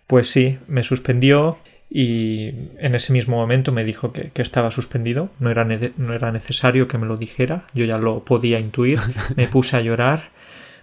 Pues 0.07 0.29
sí, 0.29 0.59
me 0.67 0.83
suspendió 0.83 1.57
y 1.89 2.47
en 2.79 2.95
ese 2.95 3.11
mismo 3.11 3.35
momento 3.35 3.71
me 3.71 3.83
dijo 3.83 4.13
que, 4.13 4.31
estaba 4.35 4.71
suspendido, 4.71 5.29
no 5.39 5.49
era, 5.49 5.65
no 5.65 6.13
era 6.13 6.31
necesario 6.31 6.87
que 6.87 6.97
me 6.97 7.05
lo 7.05 7.17
dijera, 7.17 7.65
yo 7.73 7.85
ya 7.85 7.97
lo 7.97 8.23
podía 8.23 8.59
intuir, 8.59 8.99
me 9.35 9.47
puse 9.47 9.77
a 9.77 9.81
llorar 9.81 10.29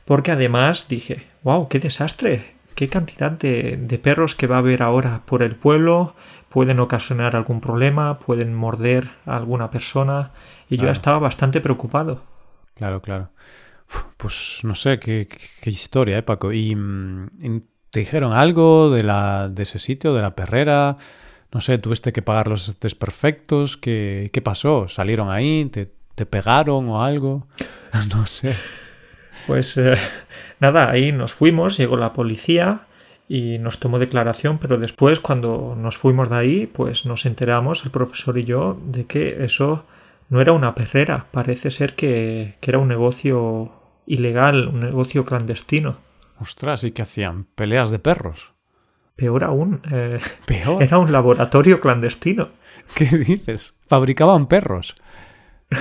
porque 0.05 0.33
además 0.33 0.87
dije, 0.89 1.23
wow, 1.43 1.69
qué 1.69 1.79
desastre, 1.81 2.55
qué 2.75 2.89
cantidad 2.89 3.31
de, 3.31 3.77
de, 3.79 3.99
perros 3.99 4.35
que 4.35 4.47
va 4.47 4.57
a 4.57 4.61
haber 4.61 4.83
ahora 4.83 5.23
por 5.27 5.43
el 5.43 5.55
pueblo, 5.55 6.15
pueden 6.49 6.81
ocasionar 6.81 7.37
algún 7.37 7.61
problema, 7.61 8.19
pueden 8.19 8.55
morder 8.55 9.11
a 9.27 9.37
alguna 9.37 9.71
persona 9.71 10.31
y 10.71 10.79
yo 10.79 10.91
estaba 10.91 11.19
bastante 11.19 11.61
preocupado. 11.61 12.23
Claro, 12.75 13.03
claro. 13.03 13.31
Pues 14.19 14.61
no 14.65 14.75
sé, 14.75 14.99
qué, 14.99 15.29
historia, 15.65 16.19
¿eh, 16.19 16.23
Paco? 16.23 16.53
Y, 16.53 16.75
mm, 16.75 17.63
¿Te 17.91 18.01
dijeron 18.01 18.35
algo 18.35 18.91
de, 18.91 19.03
la, 19.03 19.49
de 19.49 19.63
ese 19.63 19.79
sitio, 19.79 20.13
de 20.13 20.21
la 20.21 20.35
perrera? 20.35 20.99
No 21.53 21.63
sé, 21.63 21.79
tuviste 21.79 22.13
que 22.13 22.21
pagar 22.21 22.49
los 22.49 22.79
desperfectos. 22.81 23.79
¿Qué, 23.79 24.29
qué 24.33 24.43
pasó? 24.43 24.89
¿Salieron 24.89 25.31
ahí? 25.31 25.65
¿Te, 25.73 25.91
te 26.15 26.27
pegaron 26.27 26.89
o 26.89 27.03
algo? 27.03 27.47
No 28.15 28.27
sé. 28.27 28.55
Pues 29.47 29.79
eh, 29.79 29.95
nada, 30.61 30.91
ahí 30.91 31.11
nos 31.11 31.33
fuimos, 31.33 31.79
llegó 31.79 31.97
la 31.97 32.13
policía 32.13 32.83
y 33.29 33.59
nos 33.59 33.79
tomó 33.79 33.99
declaración, 33.99 34.59
pero 34.59 34.77
después 34.77 35.21
cuando 35.21 35.75
nos 35.75 35.97
fuimos 35.97 36.29
de 36.29 36.37
ahí, 36.37 36.67
pues 36.67 37.07
nos 37.07 37.25
enteramos, 37.25 37.85
el 37.85 37.91
profesor 37.91 38.37
y 38.37 38.45
yo, 38.45 38.79
de 38.85 39.07
que 39.07 39.45
eso 39.45 39.87
no 40.29 40.43
era 40.43 40.53
una 40.53 40.75
perrera, 40.75 41.27
parece 41.31 41.71
ser 41.71 41.95
que, 41.95 42.57
que 42.61 42.71
era 42.71 42.79
un 42.79 42.89
negocio 42.89 43.73
ilegal, 44.09 44.69
un 44.69 44.81
negocio 44.81 45.25
clandestino. 45.25 45.99
Ostras, 46.41 46.85
¿y 46.85 46.93
qué 46.93 47.03
hacían? 47.03 47.45
¿Peleas 47.55 47.91
de 47.91 47.99
perros? 47.99 48.53
Peor 49.17 49.45
aún. 49.45 49.81
Eh, 49.91 50.19
¿Peor? 50.47 50.83
Era 50.83 50.99
un 50.99 51.12
laboratorio 51.12 51.81
clandestino. 51.81 52.49
¿Qué 52.95 53.05
dices? 53.05 53.77
¿Fabricaban 53.87 54.47
perros? 54.47 54.97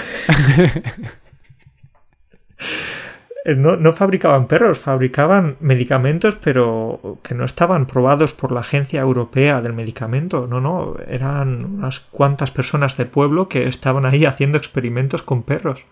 No, 3.56 3.78
no, 3.78 3.94
fabricaban 3.94 4.48
perros, 4.48 4.80
fabricaban 4.80 5.56
medicamentos, 5.62 6.36
pero 6.36 7.20
que 7.24 7.34
no 7.34 7.46
estaban 7.46 7.86
probados 7.86 8.34
por 8.34 8.52
la 8.52 8.60
Agencia 8.60 9.00
Europea 9.00 9.62
del 9.62 9.72
Medicamento. 9.72 10.48
No, 10.48 10.60
no, 10.60 10.98
eran 11.08 11.64
unas 11.64 12.02
cuantas 12.02 12.52
personas 12.52 12.98
del 12.98 13.08
pueblo 13.08 13.48
que 13.48 13.68
estaban 13.70 14.06
ahí 14.06 14.26
haciendo 14.26 14.58
experimentos 14.58 15.22
con 15.22 15.44
perros. 15.44 15.86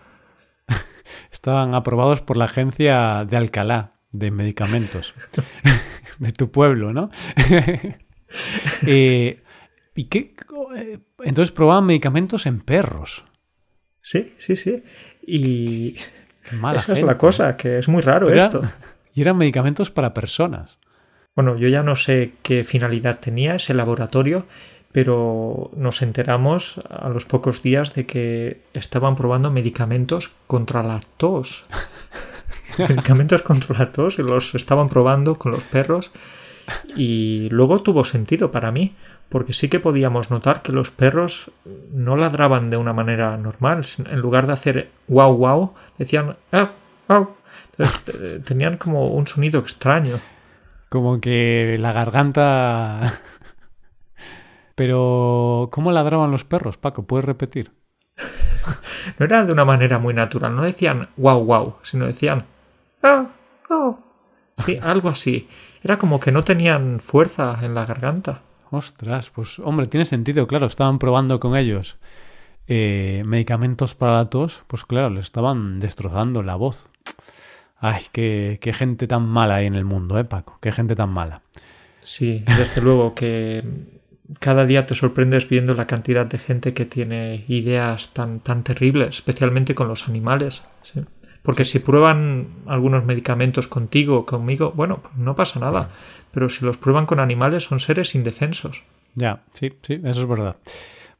Estaban 1.30 1.74
aprobados 1.74 2.20
por 2.20 2.36
la 2.36 2.44
Agencia 2.46 3.24
de 3.28 3.36
Alcalá 3.36 3.92
de 4.12 4.30
medicamentos 4.30 5.14
de 6.18 6.32
tu 6.32 6.50
pueblo, 6.50 6.92
¿no? 6.92 7.10
¿Y 8.86 10.04
qué? 10.04 10.34
eh, 10.76 10.98
Entonces 11.24 11.52
probaban 11.52 11.86
medicamentos 11.86 12.46
en 12.46 12.60
perros. 12.60 13.24
Sí, 14.02 14.34
sí, 14.38 14.56
sí. 14.56 14.82
Y 15.26 15.96
Qué 16.48 16.56
mala 16.56 16.78
esa 16.78 16.92
es 16.92 17.02
la 17.02 17.18
cosa, 17.18 17.56
que 17.56 17.78
es 17.78 17.88
muy 17.88 18.02
raro 18.02 18.26
Pero 18.26 18.36
era- 18.38 18.44
esto. 18.46 18.62
Y 19.14 19.22
eran 19.22 19.38
medicamentos 19.38 19.90
para 19.90 20.12
personas. 20.12 20.78
Bueno, 21.34 21.56
yo 21.56 21.68
ya 21.68 21.82
no 21.82 21.96
sé 21.96 22.34
qué 22.42 22.64
finalidad 22.64 23.18
tenía 23.18 23.54
ese 23.54 23.72
laboratorio, 23.72 24.46
pero 24.96 25.70
nos 25.76 26.00
enteramos 26.00 26.80
a 26.88 27.10
los 27.10 27.26
pocos 27.26 27.62
días 27.62 27.94
de 27.94 28.06
que 28.06 28.62
estaban 28.72 29.14
probando 29.14 29.50
medicamentos 29.50 30.30
contra 30.46 30.82
la 30.82 31.00
tos. 31.18 31.66
medicamentos 32.78 33.42
contra 33.42 33.78
la 33.78 33.92
tos 33.92 34.18
y 34.18 34.22
los 34.22 34.54
estaban 34.54 34.88
probando 34.88 35.34
con 35.34 35.52
los 35.52 35.62
perros 35.64 36.12
y 36.96 37.50
luego 37.50 37.82
tuvo 37.82 38.04
sentido 38.04 38.50
para 38.50 38.72
mí, 38.72 38.94
porque 39.28 39.52
sí 39.52 39.68
que 39.68 39.80
podíamos 39.80 40.30
notar 40.30 40.62
que 40.62 40.72
los 40.72 40.90
perros 40.90 41.50
no 41.92 42.16
ladraban 42.16 42.70
de 42.70 42.78
una 42.78 42.94
manera 42.94 43.36
normal. 43.36 43.84
En 43.98 44.20
lugar 44.20 44.46
de 44.46 44.54
hacer 44.54 44.88
wow 45.08 45.36
wow, 45.36 45.74
decían 45.98 46.38
"Au, 46.52 46.68
au". 47.08 47.36
Entonces, 47.72 48.42
tenían 48.46 48.78
como 48.78 49.08
un 49.08 49.26
sonido 49.26 49.60
extraño. 49.60 50.20
Como 50.88 51.20
que 51.20 51.76
la 51.78 51.92
garganta... 51.92 53.12
Pero, 54.76 55.70
¿cómo 55.72 55.90
ladraban 55.90 56.30
los 56.30 56.44
perros, 56.44 56.76
Paco? 56.76 57.04
¿Puedes 57.06 57.24
repetir? 57.24 57.72
No 59.18 59.24
era 59.24 59.44
de 59.44 59.52
una 59.52 59.64
manera 59.64 59.98
muy 60.00 60.12
natural, 60.14 60.54
no 60.56 60.62
decían 60.64 61.08
wow 61.16 61.42
wow, 61.44 61.76
sino 61.82 62.06
decían 62.06 62.44
"Ah, 63.02 63.26
oh". 63.70 63.98
Sí, 64.58 64.78
algo 64.82 65.08
así. 65.08 65.48
Era 65.82 65.96
como 65.96 66.18
que 66.18 66.32
no 66.32 66.42
tenían 66.42 66.98
fuerza 66.98 67.56
en 67.62 67.74
la 67.74 67.86
garganta. 67.86 68.42
Ostras, 68.70 69.30
pues 69.30 69.60
hombre, 69.60 69.86
tiene 69.86 70.04
sentido, 70.04 70.46
claro, 70.48 70.66
estaban 70.66 70.98
probando 70.98 71.38
con 71.38 71.56
ellos 71.56 71.98
eh, 72.66 73.22
medicamentos 73.24 73.94
para 73.94 74.14
la 74.14 74.28
tos, 74.28 74.64
pues 74.66 74.84
claro, 74.84 75.10
le 75.10 75.20
estaban 75.20 75.78
destrozando 75.78 76.42
la 76.42 76.56
voz. 76.56 76.88
Ay, 77.78 78.02
qué, 78.10 78.58
qué 78.60 78.72
gente 78.72 79.06
tan 79.06 79.28
mala 79.28 79.56
hay 79.56 79.66
en 79.66 79.76
el 79.76 79.84
mundo, 79.84 80.18
¿eh, 80.18 80.24
Paco? 80.24 80.58
Qué 80.60 80.72
gente 80.72 80.96
tan 80.96 81.10
mala. 81.10 81.42
Sí, 82.02 82.42
desde 82.46 82.80
luego 82.80 83.14
que 83.14 83.62
cada 84.40 84.66
día 84.66 84.86
te 84.86 84.94
sorprendes 84.94 85.48
viendo 85.48 85.74
la 85.74 85.86
cantidad 85.86 86.26
de 86.26 86.38
gente 86.38 86.74
que 86.74 86.84
tiene 86.84 87.44
ideas 87.48 88.10
tan, 88.12 88.40
tan 88.40 88.62
terribles, 88.62 89.16
especialmente 89.16 89.74
con 89.74 89.88
los 89.88 90.08
animales. 90.08 90.62
sí. 90.82 91.00
Porque 91.42 91.64
si 91.64 91.78
prueban 91.78 92.48
algunos 92.66 93.04
medicamentos 93.04 93.68
contigo 93.68 94.16
o 94.18 94.26
conmigo, 94.26 94.72
bueno, 94.74 94.98
pues 95.00 95.14
no 95.14 95.36
pasa 95.36 95.60
nada. 95.60 95.90
Pero 96.32 96.48
si 96.48 96.64
los 96.64 96.76
prueban 96.76 97.06
con 97.06 97.20
animales 97.20 97.62
son 97.62 97.78
seres 97.78 98.16
indefensos. 98.16 98.82
Ya, 99.14 99.44
sí, 99.52 99.72
sí, 99.80 100.00
eso 100.02 100.22
es 100.22 100.28
verdad. 100.28 100.56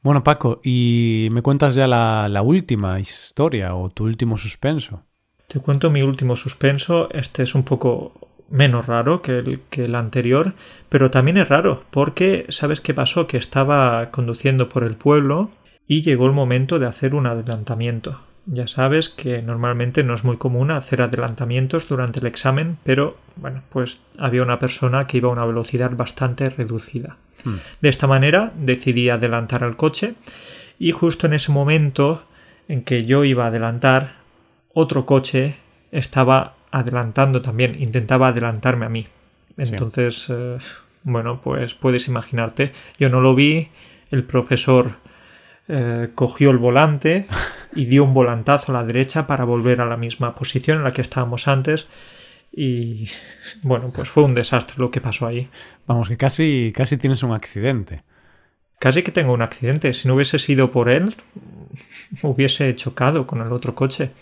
Bueno, 0.03 0.25
Paco, 0.25 0.61
y 0.65 1.29
me 1.31 1.43
cuentas 1.43 1.77
ya 1.77 1.87
la, 1.87 2.29
la 2.29 2.43
última 2.43 2.99
historia 2.99 3.77
o 3.77 3.91
tu 3.91 4.03
último 4.03 4.37
suspenso. 4.37 5.05
Te 5.47 5.61
cuento 5.61 5.91
mi 5.91 6.03
último 6.03 6.35
suspenso. 6.35 7.09
Este 7.13 7.45
es 7.45 7.55
un 7.55 7.63
poco 7.63 8.26
menos 8.49 8.87
raro 8.87 9.23
que 9.23 9.39
el, 9.39 9.61
que 9.71 9.85
el 9.85 9.95
anterior, 9.95 10.55
pero 10.89 11.11
también 11.11 11.37
es 11.37 11.49
raro 11.49 11.85
porque, 11.91 12.47
¿sabes 12.49 12.81
qué 12.81 12.95
pasó? 12.95 13.27
Que 13.27 13.37
estaba 13.37 14.11
conduciendo 14.11 14.69
por 14.69 14.85
el 14.85 14.95
pueblo 14.95 15.51
y 15.87 16.03
llegó 16.03 16.27
el 16.27 16.33
momento 16.33 16.79
de 16.79 16.87
hacer 16.87 17.15
un 17.15 17.27
adelantamiento. 17.27 18.21
Ya 18.47 18.69
sabes 18.69 19.09
que 19.09 19.43
normalmente 19.43 20.05
no 20.05 20.15
es 20.15 20.23
muy 20.23 20.37
común 20.37 20.71
hacer 20.71 21.03
adelantamientos 21.03 21.89
durante 21.89 22.21
el 22.21 22.27
examen, 22.27 22.79
pero 22.85 23.17
bueno, 23.35 23.63
pues 23.71 24.01
había 24.19 24.43
una 24.43 24.61
persona 24.61 25.09
que 25.09 25.17
iba 25.17 25.29
a 25.29 25.33
una 25.33 25.45
velocidad 25.45 25.91
bastante 25.97 26.49
reducida. 26.51 27.17
Hmm. 27.45 27.57
De 27.81 27.89
esta 27.89 28.07
manera 28.07 28.53
decidí 28.57 29.11
adelantar 29.11 29.65
al 29.65 29.77
coche 29.77 30.15
y 30.79 30.93
justo 30.93 31.27
en 31.27 31.35
ese 31.35 31.51
momento 31.51 32.23
en 32.69 32.83
que 32.83 33.05
yo 33.05 33.25
iba 33.25 33.45
a 33.45 33.49
adelantar, 33.49 34.15
otro 34.73 35.07
coche 35.07 35.57
estaba 35.91 36.55
adelantando 36.71 37.43
también, 37.43 37.81
intentaba 37.81 38.29
adelantarme 38.29 38.87
a 38.87 38.89
mí. 38.89 39.07
Sí. 39.57 39.73
Entonces, 39.73 40.27
eh, 40.29 40.59
bueno, 41.03 41.41
pues 41.43 41.75
puedes 41.75 42.09
imaginarte, 42.09 42.73
yo 42.99 43.09
no 43.09 43.21
lo 43.21 43.35
vi, 43.35 43.69
el 44.11 44.25
profesor 44.25 44.93
eh, 45.69 46.11
cogió 46.15 46.51
el 46.51 46.59
volante 46.59 47.27
y 47.75 47.87
dio 47.87 48.05
un 48.05 48.15
volantazo 48.15 48.73
a 48.73 48.81
la 48.81 48.83
derecha 48.85 49.27
para 49.27 49.45
volver 49.45 49.81
a 49.81 49.87
la 49.87 49.97
misma 49.97 50.35
posición 50.35 50.79
en 50.79 50.85
la 50.85 50.91
que 50.91 51.03
estábamos 51.03 51.49
antes 51.49 51.89
y 52.57 53.09
bueno, 53.63 53.93
pues 53.95 54.09
fue 54.09 54.25
un 54.25 54.35
desastre 54.35 54.77
lo 54.79 54.91
que 54.91 55.03
pasó 55.03 55.27
ahí. 55.27 55.49
Vamos, 55.87 56.09
que 56.09 56.17
casi, 56.17 56.73
casi 56.75 56.97
tienes 56.97 57.23
un 57.23 57.33
accidente. 57.33 58.03
Casi 58.79 59.03
que 59.03 59.13
tengo 59.13 59.35
un 59.35 59.43
accidente. 59.43 59.93
Si 59.93 60.09
no 60.09 60.15
hubiese 60.15 60.39
sido 60.39 60.71
por 60.71 60.89
él, 60.89 61.15
hubiese 62.23 62.75
chocado 62.75 63.27
con 63.27 63.43
el 63.43 63.53
otro 63.53 63.75
coche. 63.75 64.13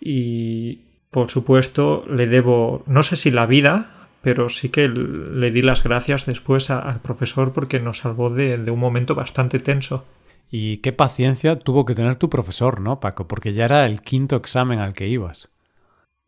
Y 0.00 0.80
por 1.10 1.30
supuesto 1.30 2.04
le 2.10 2.26
debo, 2.26 2.82
no 2.86 3.02
sé 3.02 3.16
si 3.16 3.30
la 3.30 3.46
vida, 3.46 3.90
pero 4.22 4.48
sí 4.48 4.68
que 4.70 4.88
le 4.88 5.50
di 5.50 5.62
las 5.62 5.82
gracias 5.82 6.26
después 6.26 6.70
a- 6.70 6.80
al 6.80 7.00
profesor 7.00 7.52
porque 7.52 7.80
nos 7.80 7.98
salvó 7.98 8.30
de, 8.30 8.58
de 8.58 8.70
un 8.70 8.80
momento 8.80 9.14
bastante 9.14 9.58
tenso. 9.60 10.04
Y 10.50 10.78
qué 10.78 10.92
paciencia 10.92 11.58
tuvo 11.58 11.84
que 11.84 11.94
tener 11.94 12.14
tu 12.16 12.28
profesor, 12.30 12.80
¿no, 12.80 13.00
Paco? 13.00 13.26
Porque 13.26 13.52
ya 13.52 13.64
era 13.64 13.84
el 13.86 14.00
quinto 14.00 14.36
examen 14.36 14.78
al 14.78 14.92
que 14.92 15.08
ibas. 15.08 15.50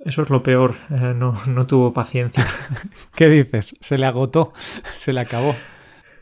Eso 0.05 0.23
es 0.23 0.31
lo 0.31 0.43
peor, 0.45 0.75
eh, 0.91 1.13
no, 1.15 1.35
no 1.47 1.67
tuvo 1.67 1.93
paciencia. 1.93 2.45
¿Qué 3.17 3.29
dices? 3.29 3.77
Se 3.81 3.99
le 3.99 4.07
agotó, 4.07 4.53
se 4.95 5.13
le 5.13 5.21
acabó. 5.21 5.57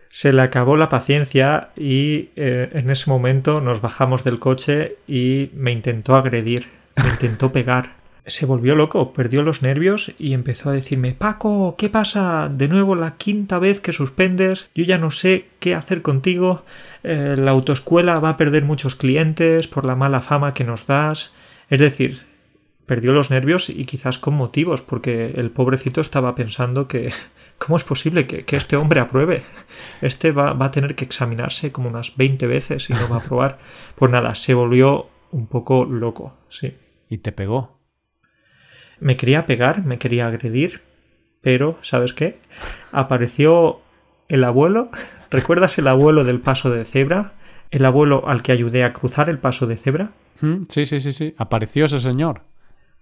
Se 0.09 0.33
le 0.33 0.41
acabó 0.41 0.79
la 0.79 0.89
paciencia 0.89 1.71
y 1.77 2.31
eh, 2.37 2.71
en 2.73 2.89
ese 2.91 3.11
momento 3.11 3.61
nos 3.61 3.83
bajamos 3.83 4.25
del 4.25 4.39
coche 4.39 4.97
y 5.07 5.51
me 5.55 5.73
intentó 5.73 6.17
agredir, 6.17 6.69
me 6.97 7.09
intentó 7.11 7.53
pegar. 7.53 7.91
Se 8.29 8.45
volvió 8.45 8.75
loco, 8.75 9.13
perdió 9.13 9.45
los 9.45 9.63
nervios 9.63 10.13
y 10.19 10.33
empezó 10.33 10.71
a 10.71 10.73
decirme 10.73 11.13
Paco, 11.13 11.77
¿qué 11.79 11.89
pasa? 11.89 12.51
De 12.53 12.67
nuevo 12.67 12.97
la 12.97 13.17
quinta 13.17 13.61
vez 13.61 13.79
que 13.79 13.93
suspendes, 13.93 14.69
yo 14.75 14.83
ya 14.83 14.99
no 14.99 15.13
sé 15.13 15.47
qué 15.61 15.77
hacer 15.77 16.03
contigo, 16.03 16.65
eh, 17.05 17.37
la 17.39 17.53
autoescuela 17.53 18.19
va 18.19 18.31
a 18.31 18.37
perder 18.37 18.65
muchos 18.65 18.97
clientes 18.97 19.69
por 19.69 19.87
la 19.87 19.95
mala 19.95 20.23
fama 20.23 20.55
que 20.55 20.65
nos 20.65 20.89
das. 20.89 21.33
Es 21.71 21.79
decir, 21.79 22.23
perdió 22.85 23.13
los 23.13 23.31
nervios 23.31 23.71
y 23.71 23.85
quizás 23.85 24.19
con 24.19 24.35
motivos, 24.35 24.83
porque 24.83 25.27
el 25.37 25.53
pobrecito 25.53 26.01
estaba 26.01 26.35
pensando 26.35 26.89
que 26.89 27.13
¿cómo 27.59 27.77
es 27.77 27.85
posible 27.85 28.27
que, 28.27 28.45
que 28.45 28.57
este 28.57 28.75
hombre 28.75 28.99
apruebe? 28.99 29.45
Este 30.03 30.33
va, 30.33 30.53
va 30.53 30.67
a 30.67 30.71
tener 30.73 30.97
que 30.97 31.05
examinarse 31.05 31.71
como 31.71 31.89
unas 31.89 32.17
20 32.17 32.45
veces 32.49 32.91
y 32.91 32.93
no 32.93 33.09
va 33.09 33.17
a 33.17 33.21
aprobar. 33.21 33.59
Pues 33.95 34.11
nada, 34.11 34.35
se 34.35 34.53
volvió 34.53 35.11
un 35.31 35.47
poco 35.47 35.85
loco, 35.85 36.37
sí. 36.49 36.75
Y 37.09 37.19
te 37.19 37.31
pegó. 37.31 37.76
Me 39.01 39.17
quería 39.17 39.47
pegar, 39.47 39.85
me 39.85 39.99
quería 39.99 40.27
agredir, 40.27 40.81
pero 41.43 41.79
¿sabes 41.83 42.13
qué? 42.13 42.39
Apareció 42.93 43.81
el 44.29 44.45
abuelo. 44.45 44.91
¿Recuerdas 45.31 45.79
el 45.79 45.89
abuelo 45.89 46.25
del 46.25 46.41
paso 46.41 46.71
de 46.71 46.85
cebra? 46.85 47.33
El 47.71 47.85
abuelo 47.85 48.29
al 48.29 48.43
que 48.43 48.53
ayudé 48.53 48.85
a 48.85 48.93
cruzar 48.93 49.29
el 49.29 49.39
paso 49.39 49.67
de 49.67 49.77
cebra. 49.77 50.11
Sí, 50.69 50.85
sí, 50.85 51.01
sí, 51.01 51.13
sí. 51.13 51.35
Apareció 51.39 51.87
ese 51.87 51.99
señor. 51.99 52.43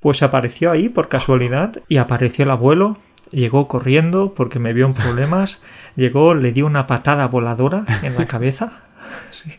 Pues 0.01 0.23
apareció 0.23 0.71
ahí 0.71 0.89
por 0.89 1.09
casualidad 1.09 1.83
y 1.89 1.97
apareció 1.97 2.45
el 2.45 2.51
abuelo, 2.51 2.99
llegó 3.31 3.69
corriendo 3.69 4.35
porque 4.35 4.59
me 4.59 4.73
vio 4.73 4.87
en 4.87 4.95
problemas, 4.95 5.61
llegó, 5.97 6.35
le 6.35 6.53
dio 6.53 6.67
una 6.67 6.87
patada 6.87 7.27
voladora 7.27 7.85
en 8.03 8.15
la 8.15 8.27
cabeza 8.27 8.85
sí, 9.31 9.51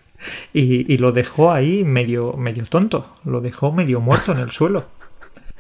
y, 0.54 0.92
y 0.94 0.98
lo 0.98 1.12
dejó 1.12 1.52
ahí 1.52 1.84
medio, 1.84 2.34
medio 2.34 2.66
tonto, 2.66 3.16
lo 3.26 3.42
dejó 3.42 3.72
medio 3.72 4.02
muerto 4.02 4.32
en 4.32 4.40
el 4.40 4.52
suelo. 4.52 4.86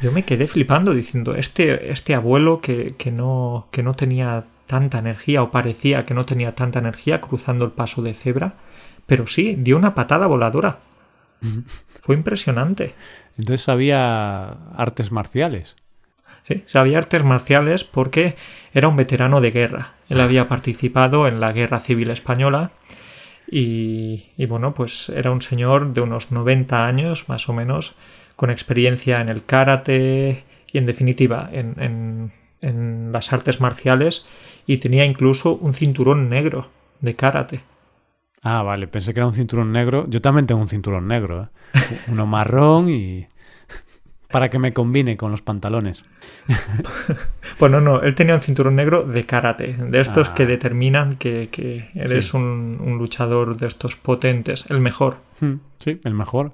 Yo 0.02 0.12
me 0.12 0.26
quedé 0.26 0.48
flipando 0.48 0.94
diciendo, 0.94 1.36
este, 1.36 1.92
este 1.92 2.16
abuelo 2.16 2.60
que, 2.62 2.96
que, 2.98 3.12
no, 3.12 3.68
que 3.72 3.82
no 3.82 3.96
tenía 3.96 4.46
tanta 4.68 5.00
energía 5.00 5.44
o 5.44 5.52
parecía 5.52 6.06
que 6.06 6.14
no 6.14 6.26
tenía 6.26 6.56
tanta 6.56 6.80
energía 6.80 7.22
cruzando 7.22 7.66
el 7.66 7.72
paso 7.72 8.02
de 8.02 8.14
cebra, 8.14 8.56
pero 9.06 9.28
sí, 9.28 9.56
dio 9.58 9.78
una 9.78 9.96
patada 9.96 10.28
voladora. 10.28 10.80
Fue 12.00 12.16
impresionante. 12.16 12.96
Entonces 13.38 13.70
había 13.70 14.48
artes 14.76 15.12
marciales. 15.12 15.76
Sí, 16.44 16.64
sabía 16.68 17.00
artes 17.00 17.24
marciales 17.24 17.84
porque 17.84 18.36
era 18.74 18.88
un 18.88 18.96
veterano 18.96 19.42
de 19.42 19.52
guerra. 19.52 19.94
Él 20.10 20.20
había 20.22 20.48
participado 20.50 21.28
en 21.28 21.40
la 21.40 21.52
Guerra 21.52 21.80
Civil 21.80 22.10
Española 22.10 22.72
y, 23.50 24.32
y, 24.38 24.46
bueno, 24.48 24.74
pues 24.74 25.10
era 25.10 25.32
un 25.32 25.42
señor 25.42 25.94
de 25.94 26.02
unos 26.02 26.32
90 26.32 26.86
años 26.86 27.30
más 27.30 27.48
o 27.48 27.54
menos, 27.54 27.96
con 28.36 28.50
experiencia 28.50 29.22
en 29.22 29.30
el 29.30 29.44
karate 29.46 30.44
y 30.72 30.78
en 30.78 30.86
definitiva 30.86 31.50
en, 31.52 31.76
en, 31.80 32.32
en 32.62 33.12
las 33.12 33.32
artes 33.34 33.62
marciales 33.62 34.26
y 34.68 34.78
tenía 34.78 35.06
incluso 35.06 35.56
un 35.56 35.74
cinturón 35.74 36.30
negro 36.30 36.70
de 37.02 37.14
karate. 37.16 37.62
Ah, 38.42 38.62
vale, 38.62 38.88
pensé 38.88 39.14
que 39.14 39.20
era 39.20 39.28
un 39.28 39.34
cinturón 39.34 39.72
negro. 39.72 40.06
Yo 40.08 40.22
también 40.22 40.46
tengo 40.48 40.62
un 40.62 40.68
cinturón 40.68 41.08
negro, 41.08 41.44
¿eh? 41.44 41.80
Uno 42.08 42.26
marrón 42.28 42.90
y... 42.90 43.26
para 44.32 44.50
que 44.50 44.60
me 44.60 44.74
combine 44.74 45.16
con 45.18 45.32
los 45.32 45.42
pantalones. 45.42 46.04
pues 47.58 47.72
no, 47.72 47.80
no, 47.82 48.02
él 48.02 48.16
tenía 48.16 48.36
un 48.36 48.42
cinturón 48.42 48.76
negro 48.76 49.04
de 49.04 49.26
karate, 49.26 49.74
de 49.74 50.00
estos 50.02 50.30
que 50.30 50.44
Ah. 50.44 50.48
determinan 50.48 51.16
que, 51.16 51.50
que 51.52 51.90
eres 51.96 52.28
Sí. 52.30 52.38
un, 52.38 52.78
un 52.82 52.98
luchador 52.98 53.58
de 53.58 53.68
estos 53.68 53.96
potentes, 53.96 54.66
el 54.70 54.80
mejor. 54.82 55.18
Hmm, 55.40 55.56
Sí, 55.80 56.00
el 56.04 56.14
mejor. 56.14 56.54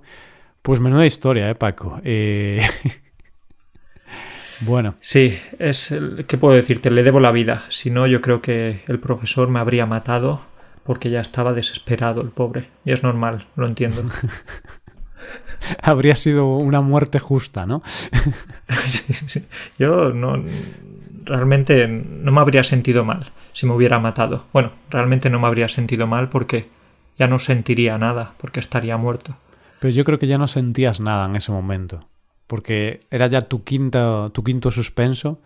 Pues 0.61 0.79
menuda 0.79 1.05
historia, 1.05 1.49
¿eh, 1.49 1.55
Paco? 1.55 1.99
Eh, 2.03 2.61
bueno, 4.61 4.95
Sí, 5.01 5.37
es 5.59 5.93
¿qué 6.27 6.37
puedo 6.37 6.55
decirte? 6.55 6.91
Le 6.91 7.03
debo 7.03 7.19
la 7.19 7.31
vida. 7.31 7.63
Si 7.69 7.89
no, 7.89 8.05
yo 8.07 8.21
creo 8.21 8.41
que 8.41 8.81
el 8.87 8.99
profesor 8.99 9.49
me 9.49 9.59
habría 9.59 9.85
matado 9.85 10.41
porque 10.83 11.09
ya 11.09 11.21
estaba 11.21 11.53
desesperado 11.53 12.21
el 12.21 12.29
pobre. 12.29 12.69
Y 12.85 12.91
es 12.91 13.03
normal, 13.03 13.47
lo 13.55 13.67
entiendo. 13.67 14.03
habría 15.81 16.15
sido 16.15 16.57
una 16.57 16.81
muerte 16.81 17.19
justa, 17.19 17.65
¿no? 17.65 17.81
Sí, 18.87 19.13
sí. 19.27 19.45
Yo 19.77 20.13
no 20.13 20.41
realmente 21.25 21.87
no 21.87 22.31
me 22.31 22.39
habría 22.41 22.63
sentido 22.63 23.03
mal 23.03 23.31
si 23.53 23.65
me 23.65 23.73
hubiera 23.73 23.99
matado. 23.99 24.45
Bueno, 24.53 24.71
realmente 24.89 25.29
no 25.29 25.39
me 25.39 25.47
habría 25.47 25.67
sentido 25.67 26.07
mal 26.07 26.29
porque 26.29 26.67
ya 27.19 27.27
no 27.27 27.37
sentiría 27.39 27.97
nada, 27.97 28.33
porque 28.37 28.59
estaría 28.59 28.97
muerto. 28.97 29.35
Pero 29.81 29.95
yo 29.95 30.03
creo 30.03 30.19
que 30.19 30.27
ya 30.27 30.37
no 30.37 30.45
sentías 30.45 30.99
nada 30.99 31.25
en 31.25 31.35
ese 31.35 31.51
momento, 31.51 32.07
porque 32.45 32.99
era 33.09 33.25
ya 33.25 33.41
tu, 33.41 33.63
quinta, 33.63 34.29
tu 34.31 34.43
quinto 34.43 34.69
suspenso 34.69 35.41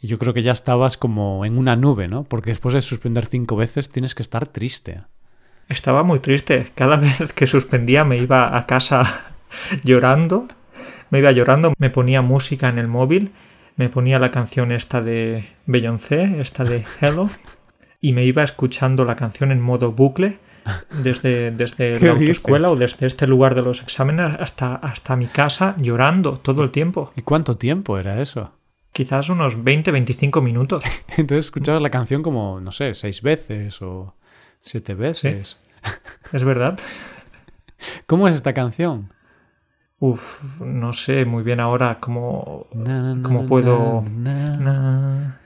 y 0.00 0.06
yo 0.06 0.18
creo 0.18 0.32
que 0.32 0.42
ya 0.42 0.52
estabas 0.52 0.96
como 0.96 1.44
en 1.44 1.58
una 1.58 1.76
nube, 1.76 2.08
¿no? 2.08 2.24
Porque 2.24 2.52
después 2.52 2.72
de 2.72 2.80
suspender 2.80 3.26
cinco 3.26 3.56
veces 3.56 3.90
tienes 3.90 4.14
que 4.14 4.22
estar 4.22 4.46
triste. 4.46 5.02
Estaba 5.68 6.02
muy 6.02 6.20
triste. 6.20 6.68
Cada 6.74 6.96
vez 7.18 7.34
que 7.34 7.46
suspendía 7.46 8.04
me 8.04 8.16
iba 8.16 8.56
a 8.56 8.66
casa 8.66 9.34
llorando. 9.84 10.48
Me 11.10 11.18
iba 11.18 11.32
llorando, 11.32 11.74
me 11.76 11.90
ponía 11.90 12.22
música 12.22 12.70
en 12.70 12.78
el 12.78 12.88
móvil, 12.88 13.32
me 13.76 13.90
ponía 13.90 14.18
la 14.18 14.30
canción 14.30 14.72
esta 14.72 15.02
de 15.02 15.44
Beyoncé, 15.66 16.40
esta 16.40 16.64
de 16.64 16.86
Hello, 17.02 17.28
y 18.00 18.14
me 18.14 18.24
iba 18.24 18.42
escuchando 18.42 19.04
la 19.04 19.14
canción 19.14 19.52
en 19.52 19.60
modo 19.60 19.92
bucle 19.92 20.38
desde, 21.02 21.50
desde 21.50 21.94
¿Qué 21.98 22.06
la 22.06 22.12
autoescuela 22.12 22.68
dices? 22.68 22.72
o 22.72 22.80
desde 22.80 23.06
este 23.06 23.26
lugar 23.26 23.54
de 23.54 23.62
los 23.62 23.82
exámenes 23.82 24.40
hasta, 24.40 24.76
hasta 24.76 25.16
mi 25.16 25.26
casa 25.26 25.74
llorando 25.78 26.38
todo 26.38 26.62
el 26.62 26.70
tiempo. 26.70 27.10
¿Y 27.16 27.22
cuánto 27.22 27.56
tiempo 27.56 27.98
era 27.98 28.20
eso? 28.20 28.52
Quizás 28.92 29.28
unos 29.28 29.58
20-25 29.58 30.40
minutos. 30.42 30.84
Entonces 31.16 31.46
escuchabas 31.46 31.82
la 31.82 31.90
canción 31.90 32.22
como, 32.22 32.60
no 32.60 32.70
sé, 32.72 32.94
seis 32.94 33.22
veces 33.22 33.82
o 33.82 34.14
siete 34.60 34.94
veces. 34.94 35.58
¿Es 36.32 36.44
verdad? 36.44 36.78
¿Cómo 38.06 38.28
es 38.28 38.34
esta 38.34 38.54
canción? 38.54 39.12
Uf, 39.98 40.60
no 40.60 40.92
sé 40.92 41.24
muy 41.24 41.42
bien 41.42 41.60
ahora 41.60 41.98
cómo, 42.00 42.66
Na, 42.74 43.00
na, 43.00 43.14
na, 43.14 43.22
cómo 43.22 43.46
puedo... 43.46 44.04
na, 44.06 45.38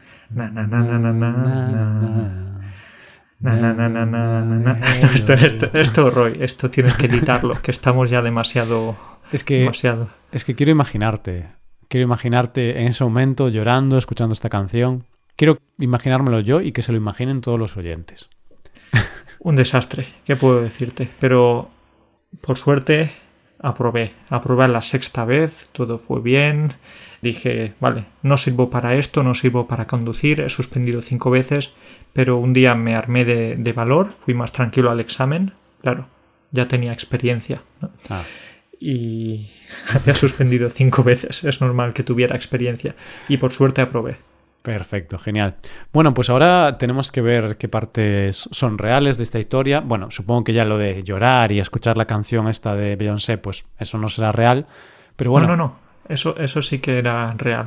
Na, 3.40 3.54
na, 3.54 3.72
na, 3.72 3.88
na, 3.88 4.04
na, 4.04 4.42
na. 4.44 4.80
Esto, 5.14 5.32
esto, 5.34 5.70
esto, 5.74 6.10
Roy, 6.10 6.38
esto 6.40 6.70
tienes 6.70 6.96
que 6.96 7.06
editarlo, 7.06 7.54
que 7.62 7.70
estamos 7.70 8.10
ya 8.10 8.20
demasiado, 8.20 8.96
Es 9.30 9.44
que, 9.44 9.60
demasiado. 9.60 10.08
es 10.32 10.44
que 10.44 10.54
quiero 10.56 10.72
imaginarte. 10.72 11.46
Quiero 11.88 12.04
imaginarte 12.04 12.80
en 12.80 12.88
ese 12.88 13.04
momento 13.04 13.48
llorando, 13.48 13.96
escuchando 13.96 14.32
esta 14.32 14.48
canción. 14.48 15.04
Quiero 15.36 15.58
imaginármelo 15.78 16.40
yo 16.40 16.60
y 16.60 16.72
que 16.72 16.82
se 16.82 16.90
lo 16.92 16.98
imaginen 16.98 17.40
todos 17.40 17.58
los 17.58 17.76
oyentes. 17.76 18.28
Un 19.38 19.54
desastre, 19.54 20.08
¿qué 20.24 20.34
puedo 20.34 20.60
decirte? 20.60 21.08
Pero, 21.20 21.70
por 22.40 22.58
suerte, 22.58 23.12
aprobé. 23.60 24.12
Aprobé 24.30 24.68
la 24.68 24.82
sexta 24.82 25.24
vez, 25.24 25.70
todo 25.72 25.98
fue 25.98 26.20
bien. 26.20 26.74
Dije, 27.22 27.74
vale, 27.80 28.04
no 28.22 28.36
sirvo 28.36 28.70
para 28.70 28.94
esto, 28.94 29.22
no 29.22 29.34
sirvo 29.34 29.66
para 29.66 29.86
conducir, 29.86 30.40
he 30.40 30.48
suspendido 30.48 31.00
cinco 31.00 31.30
veces, 31.30 31.72
pero 32.12 32.38
un 32.38 32.52
día 32.52 32.74
me 32.74 32.94
armé 32.94 33.24
de, 33.24 33.56
de 33.56 33.72
valor, 33.72 34.12
fui 34.16 34.34
más 34.34 34.52
tranquilo 34.52 34.90
al 34.90 35.00
examen. 35.00 35.52
Claro, 35.82 36.06
ya 36.52 36.68
tenía 36.68 36.92
experiencia. 36.92 37.62
¿no? 37.80 37.90
Ah, 38.08 38.22
y 38.80 39.50
había 39.94 40.14
suspendido 40.14 40.68
cinco 40.68 41.02
veces. 41.02 41.44
Es 41.44 41.60
normal 41.60 41.92
que 41.92 42.02
tuviera 42.02 42.36
experiencia. 42.36 42.94
Y 43.28 43.36
por 43.38 43.52
suerte 43.52 43.80
aprobé. 43.80 44.16
Perfecto, 44.72 45.18
genial. 45.18 45.56
Bueno, 45.92 46.12
pues 46.12 46.28
ahora 46.30 46.76
tenemos 46.78 47.10
que 47.10 47.22
ver 47.22 47.56
qué 47.56 47.68
partes 47.68 48.48
son 48.50 48.76
reales 48.76 49.16
de 49.16 49.22
esta 49.24 49.38
historia. 49.38 49.80
Bueno, 49.80 50.10
supongo 50.10 50.44
que 50.44 50.52
ya 50.52 50.64
lo 50.64 50.76
de 50.76 51.02
llorar 51.02 51.52
y 51.52 51.58
escuchar 51.60 51.96
la 51.96 52.04
canción 52.04 52.48
esta 52.48 52.74
de 52.74 52.96
Beyoncé, 52.96 53.38
pues 53.38 53.64
eso 53.78 53.96
no 53.98 54.08
será 54.08 54.30
real. 54.32 54.66
Pero 55.16 55.30
bueno, 55.30 55.46
No, 55.48 55.56
no, 55.56 55.64
no. 55.64 55.76
Eso, 56.08 56.36
eso 56.38 56.60
sí 56.62 56.78
que 56.80 56.98
era 56.98 57.32
real. 57.38 57.66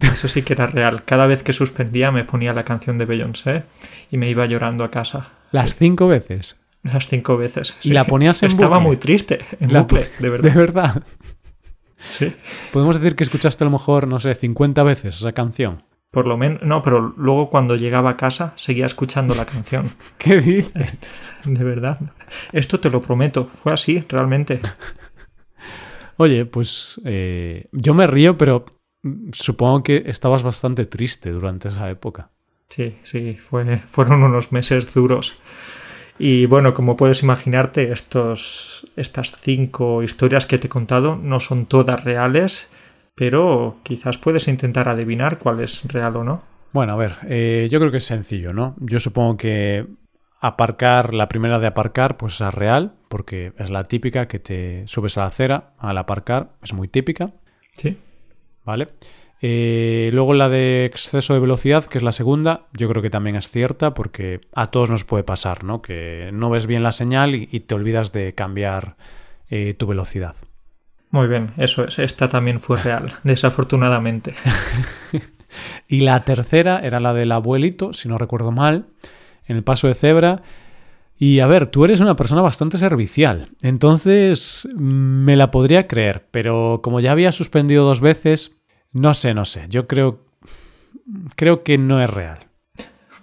Eso 0.00 0.28
sí 0.28 0.42
que 0.42 0.54
era 0.54 0.66
real. 0.66 1.04
Cada 1.04 1.26
vez 1.26 1.42
que 1.42 1.52
suspendía 1.52 2.10
me 2.10 2.24
ponía 2.24 2.52
la 2.52 2.64
canción 2.64 2.98
de 2.98 3.04
Beyoncé 3.04 3.64
y 4.10 4.16
me 4.16 4.28
iba 4.30 4.44
llorando 4.46 4.84
a 4.84 4.90
casa. 4.90 5.28
las 5.52 5.76
cinco 5.76 6.08
veces. 6.08 6.56
Las 6.82 7.08
cinco 7.08 7.36
veces. 7.36 7.76
¿Y 7.82 7.92
la 7.92 8.04
ponías 8.04 8.42
en 8.42 8.50
Estaba 8.50 8.76
bucle? 8.76 8.86
muy 8.86 8.96
triste. 8.96 9.38
En 9.60 9.72
La- 9.72 9.80
bucle, 9.82 10.06
de 10.18 10.28
verdad. 10.30 10.50
De 10.52 10.58
verdad. 10.58 11.02
Sí. 12.12 12.36
Podemos 12.72 13.00
decir 13.00 13.16
que 13.16 13.24
escuchaste 13.24 13.64
a 13.64 13.66
lo 13.66 13.70
mejor, 13.70 14.06
no 14.06 14.18
sé, 14.18 14.34
50 14.34 14.82
veces 14.84 15.16
esa 15.16 15.32
canción. 15.32 15.82
Por 16.10 16.26
lo 16.26 16.36
menos. 16.36 16.62
No, 16.62 16.82
pero 16.82 17.14
luego 17.16 17.50
cuando 17.50 17.76
llegaba 17.76 18.10
a 18.10 18.16
casa 18.16 18.52
seguía 18.56 18.86
escuchando 18.86 19.34
la 19.34 19.44
canción. 19.44 19.86
¿Qué 20.18 20.40
dices? 20.40 21.34
De 21.44 21.64
verdad. 21.64 22.00
Esto 22.52 22.80
te 22.80 22.90
lo 22.90 23.02
prometo. 23.02 23.44
Fue 23.44 23.72
así, 23.72 24.04
realmente. 24.08 24.60
Oye, 26.16 26.46
pues 26.46 27.00
eh, 27.04 27.66
yo 27.72 27.92
me 27.92 28.06
río, 28.06 28.38
pero 28.38 28.64
supongo 29.32 29.82
que 29.82 30.04
estabas 30.06 30.42
bastante 30.42 30.86
triste 30.86 31.30
durante 31.30 31.68
esa 31.68 31.90
época. 31.90 32.30
Sí, 32.68 32.96
sí, 33.02 33.34
fue, 33.34 33.82
fueron 33.88 34.22
unos 34.22 34.52
meses 34.52 34.92
duros. 34.92 35.38
Y 36.18 36.46
bueno, 36.46 36.72
como 36.72 36.96
puedes 36.96 37.22
imaginarte, 37.22 37.92
estos, 37.92 38.90
estas 38.96 39.32
cinco 39.32 40.02
historias 40.02 40.46
que 40.46 40.58
te 40.58 40.66
he 40.66 40.70
contado 40.70 41.16
no 41.16 41.40
son 41.40 41.66
todas 41.66 42.02
reales, 42.04 42.68
pero 43.16 43.78
quizás 43.82 44.18
puedes 44.18 44.46
intentar 44.46 44.88
adivinar 44.88 45.38
cuál 45.38 45.60
es 45.60 45.82
real 45.90 46.16
o 46.16 46.24
no. 46.24 46.42
Bueno, 46.72 46.92
a 46.92 46.96
ver, 46.96 47.12
eh, 47.26 47.66
yo 47.70 47.80
creo 47.80 47.90
que 47.90 47.96
es 47.96 48.04
sencillo, 48.04 48.52
¿no? 48.52 48.76
Yo 48.78 49.00
supongo 49.00 49.38
que 49.38 49.86
aparcar, 50.40 51.14
la 51.14 51.28
primera 51.28 51.58
de 51.58 51.66
aparcar, 51.66 52.18
pues 52.18 52.40
es 52.40 52.54
real, 52.54 52.92
porque 53.08 53.52
es 53.58 53.70
la 53.70 53.84
típica 53.84 54.28
que 54.28 54.38
te 54.38 54.86
subes 54.86 55.16
a 55.16 55.22
la 55.22 55.26
acera 55.28 55.72
al 55.78 55.96
aparcar, 55.98 56.50
es 56.62 56.72
muy 56.74 56.88
típica, 56.88 57.32
Sí, 57.72 57.98
¿vale? 58.64 58.88
Eh, 59.42 60.10
luego 60.12 60.32
la 60.32 60.48
de 60.48 60.86
exceso 60.86 61.34
de 61.34 61.40
velocidad, 61.40 61.84
que 61.84 61.98
es 61.98 62.04
la 62.04 62.12
segunda, 62.12 62.66
yo 62.72 62.88
creo 62.88 63.02
que 63.02 63.10
también 63.10 63.36
es 63.36 63.50
cierta, 63.50 63.92
porque 63.94 64.40
a 64.54 64.70
todos 64.70 64.90
nos 64.90 65.04
puede 65.04 65.24
pasar, 65.24 65.64
¿no? 65.64 65.82
Que 65.82 66.30
no 66.32 66.50
ves 66.50 66.66
bien 66.66 66.82
la 66.82 66.92
señal 66.92 67.34
y, 67.34 67.48
y 67.50 67.60
te 67.60 67.74
olvidas 67.74 68.12
de 68.12 68.34
cambiar 68.34 68.96
eh, 69.48 69.74
tu 69.74 69.86
velocidad. 69.86 70.36
Muy 71.16 71.28
bien, 71.28 71.52
eso 71.56 71.84
es. 71.84 71.98
Esta 71.98 72.28
también 72.28 72.60
fue 72.60 72.76
real, 72.76 73.14
desafortunadamente. 73.24 74.34
Y 75.88 76.00
la 76.00 76.22
tercera 76.22 76.80
era 76.80 77.00
la 77.00 77.14
del 77.14 77.32
abuelito, 77.32 77.94
si 77.94 78.10
no 78.10 78.18
recuerdo 78.18 78.52
mal, 78.52 78.88
en 79.46 79.56
el 79.56 79.64
paso 79.64 79.88
de 79.88 79.94
cebra. 79.94 80.42
Y 81.16 81.40
a 81.40 81.46
ver, 81.46 81.68
tú 81.68 81.86
eres 81.86 82.00
una 82.00 82.14
persona 82.14 82.42
bastante 82.42 82.76
servicial, 82.76 83.48
entonces 83.62 84.68
mm, 84.74 85.24
me 85.24 85.34
la 85.34 85.50
podría 85.50 85.86
creer, 85.86 86.26
pero 86.30 86.80
como 86.82 87.00
ya 87.00 87.12
había 87.12 87.32
suspendido 87.32 87.86
dos 87.86 88.02
veces, 88.02 88.50
no 88.92 89.14
sé, 89.14 89.32
no 89.32 89.46
sé, 89.46 89.64
yo 89.70 89.86
creo, 89.86 90.26
creo 91.34 91.62
que 91.62 91.78
no 91.78 92.02
es 92.02 92.10
real. 92.10 92.40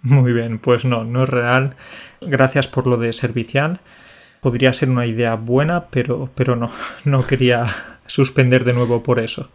Muy 0.01 0.33
bien, 0.33 0.57
pues 0.57 0.85
no, 0.85 1.03
no 1.03 1.23
es 1.23 1.29
real. 1.29 1.75
Gracias 2.19 2.67
por 2.67 2.87
lo 2.87 2.97
de 2.97 3.13
servicial. 3.13 3.79
Podría 4.43 4.73
ser 4.73 4.89
una 4.89 5.05
idea 5.07 5.35
buena, 5.35 5.85
pero, 5.89 6.29
pero 6.35 6.55
no, 6.55 6.69
no 7.05 7.25
quería 7.25 7.65
suspender 8.05 8.63
de 8.65 8.73
nuevo 8.73 9.01
por 9.01 9.19
eso. 9.19 9.49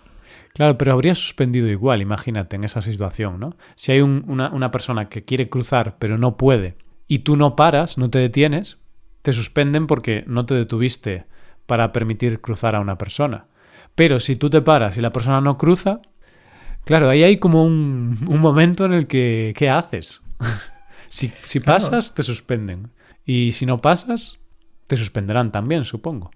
Claro, 0.54 0.76
pero 0.76 0.92
habría 0.92 1.14
suspendido 1.14 1.68
igual, 1.68 2.00
imagínate, 2.02 2.56
en 2.56 2.64
esa 2.64 2.82
situación, 2.82 3.38
¿no? 3.38 3.56
Si 3.76 3.92
hay 3.92 4.00
un- 4.00 4.24
una, 4.26 4.50
una 4.50 4.70
persona 4.72 5.08
que 5.08 5.24
quiere 5.24 5.48
cruzar 5.48 5.96
pero 6.00 6.18
no 6.18 6.36
puede 6.36 6.76
y 7.06 7.20
tú 7.20 7.36
no 7.36 7.54
paras, 7.54 7.96
no 7.98 8.10
te 8.10 8.18
detienes, 8.18 8.78
te 9.22 9.32
suspenden 9.32 9.86
porque 9.86 10.24
no 10.26 10.46
te 10.46 10.54
detuviste 10.54 11.26
para 11.66 11.92
permitir 11.92 12.40
cruzar 12.40 12.74
a 12.74 12.80
una 12.80 12.98
persona. 12.98 13.46
Pero 13.94 14.20
si 14.20 14.36
tú 14.36 14.48
te 14.50 14.62
paras 14.62 14.96
y 14.96 15.00
la 15.00 15.12
persona 15.12 15.40
no 15.40 15.58
cruza, 15.58 16.00
claro, 16.84 17.08
ahí 17.10 17.22
hay 17.22 17.38
como 17.38 17.64
un, 17.64 18.18
un 18.28 18.40
momento 18.40 18.84
en 18.84 18.92
el 18.94 19.06
que, 19.06 19.52
¿qué 19.56 19.70
haces? 19.70 20.22
si 21.08 21.32
si 21.44 21.60
Claro. 21.60 21.76
pasas, 21.76 22.14
te 22.14 22.22
suspenden. 22.22 22.90
Y 23.24 23.52
si 23.52 23.66
no 23.66 23.80
pasas, 23.80 24.38
te 24.88 24.96
suspenderán 24.96 25.52
también, 25.52 25.84
supongo. 25.84 26.32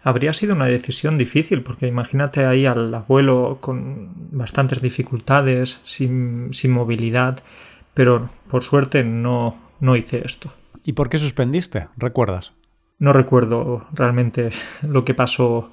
Habría 0.00 0.32
sido 0.32 0.54
una 0.54 0.66
decisión 0.66 1.18
difícil, 1.18 1.62
porque 1.62 1.88
imagínate 1.88 2.46
ahí 2.46 2.66
al 2.66 2.94
abuelo 2.94 3.58
con 3.60 4.12
bastantes 4.30 4.80
dificultades, 4.80 5.80
sin, 5.82 6.52
sin 6.52 6.70
movilidad, 6.70 7.42
pero 7.94 8.30
por 8.48 8.62
suerte 8.62 9.02
no, 9.02 9.58
no 9.80 9.96
hice 9.96 10.22
esto. 10.24 10.52
¿Y 10.84 10.92
por 10.92 11.08
qué 11.08 11.18
suspendiste? 11.18 11.88
¿Recuerdas? 11.96 12.52
No 12.98 13.12
recuerdo 13.12 13.86
realmente 13.92 14.50
lo 14.82 15.04
que 15.04 15.14
pasó 15.14 15.72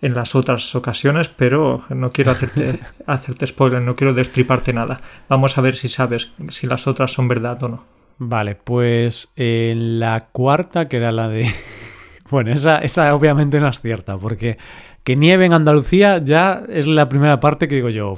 en 0.00 0.14
las 0.14 0.34
otras 0.34 0.74
ocasiones, 0.74 1.28
pero 1.28 1.84
no 1.88 2.12
quiero 2.12 2.30
hacerte, 2.30 2.80
hacerte 3.06 3.46
spoiler, 3.46 3.82
no 3.82 3.96
quiero 3.96 4.14
destriparte 4.14 4.72
nada. 4.72 5.00
Vamos 5.28 5.58
a 5.58 5.62
ver 5.62 5.74
si 5.74 5.88
sabes 5.88 6.32
si 6.50 6.66
las 6.66 6.86
otras 6.86 7.12
son 7.12 7.26
verdad 7.26 7.62
o 7.62 7.68
no. 7.68 7.84
Vale, 8.18 8.54
pues 8.54 9.32
en 9.36 9.98
la 10.00 10.28
cuarta, 10.32 10.88
que 10.88 10.98
era 10.98 11.12
la 11.12 11.28
de... 11.28 11.46
bueno, 12.30 12.52
esa, 12.52 12.78
esa 12.78 13.14
obviamente 13.14 13.60
no 13.60 13.68
es 13.68 13.80
cierta, 13.80 14.16
porque 14.16 14.58
que 15.02 15.16
nieve 15.16 15.44
en 15.44 15.52
Andalucía 15.52 16.18
ya 16.18 16.62
es 16.68 16.86
la 16.86 17.08
primera 17.08 17.40
parte 17.40 17.68
que 17.68 17.76
digo 17.76 17.90
yo, 17.90 18.16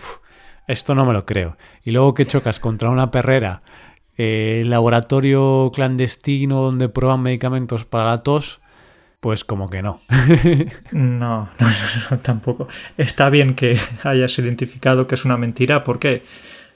esto 0.66 0.94
no 0.94 1.04
me 1.04 1.12
lo 1.12 1.24
creo. 1.26 1.56
Y 1.82 1.90
luego 1.90 2.14
que 2.14 2.24
chocas 2.24 2.60
contra 2.60 2.90
una 2.90 3.10
perrera, 3.10 3.62
eh, 4.18 4.62
laboratorio 4.66 5.70
clandestino 5.74 6.62
donde 6.62 6.88
prueban 6.88 7.22
medicamentos 7.22 7.84
para 7.84 8.06
la 8.06 8.22
tos, 8.22 8.60
pues 9.20 9.44
como 9.44 9.68
que 9.68 9.82
no. 9.82 10.00
no, 10.92 11.48
no, 12.10 12.18
tampoco. 12.18 12.68
Está 12.96 13.30
bien 13.30 13.54
que 13.54 13.78
hayas 14.04 14.38
identificado 14.38 15.06
que 15.06 15.16
es 15.16 15.24
una 15.24 15.36
mentira, 15.36 15.84
porque 15.84 16.22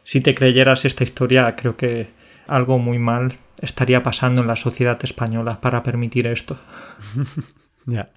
si 0.03 0.21
te 0.21 0.35
creyeras 0.35 0.85
esta 0.85 1.05
historia, 1.05 1.55
creo 1.57 1.77
que 1.77 2.09
algo 2.51 2.79
muy 2.79 2.99
mal 2.99 3.39
estaría 3.61 4.03
pasando 4.03 4.43
en 4.43 4.49
la 4.49 4.57
sociedad 4.57 4.99
española 5.03 5.61
para 5.61 5.83
permitir 5.83 6.27
esto. 6.27 6.59
ya. 7.87 8.11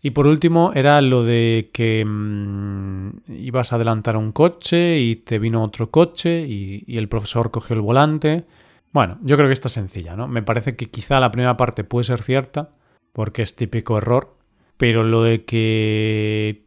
Y 0.00 0.10
por 0.10 0.26
último 0.26 0.72
era 0.74 1.00
lo 1.00 1.24
de 1.24 1.70
que 1.72 2.04
mm, 2.06 3.10
ibas 3.28 3.72
a 3.72 3.76
adelantar 3.76 4.16
un 4.16 4.32
coche 4.32 5.00
y 5.00 5.16
te 5.16 5.38
vino 5.38 5.62
otro 5.62 5.90
coche 5.90 6.46
y, 6.46 6.84
y, 6.86 6.98
el 6.98 7.08
profesor 7.08 7.50
cogió 7.50 7.74
el 7.74 7.82
volante. 7.82 8.44
Bueno, 8.92 9.18
yo 9.22 9.36
creo 9.36 9.48
que 9.48 9.54
está 9.54 9.68
sencilla, 9.68 10.14
¿no? 10.14 10.28
Me 10.28 10.42
parece 10.42 10.76
que 10.76 10.86
quizá 10.86 11.18
la 11.18 11.32
primera 11.32 11.56
parte 11.56 11.82
puede 11.82 12.04
ser 12.04 12.22
cierta, 12.22 12.70
porque 13.12 13.42
es 13.42 13.56
típico 13.56 13.98
error, 13.98 14.36
pero 14.76 15.02
lo 15.02 15.22
de 15.22 15.44
que... 15.44 16.64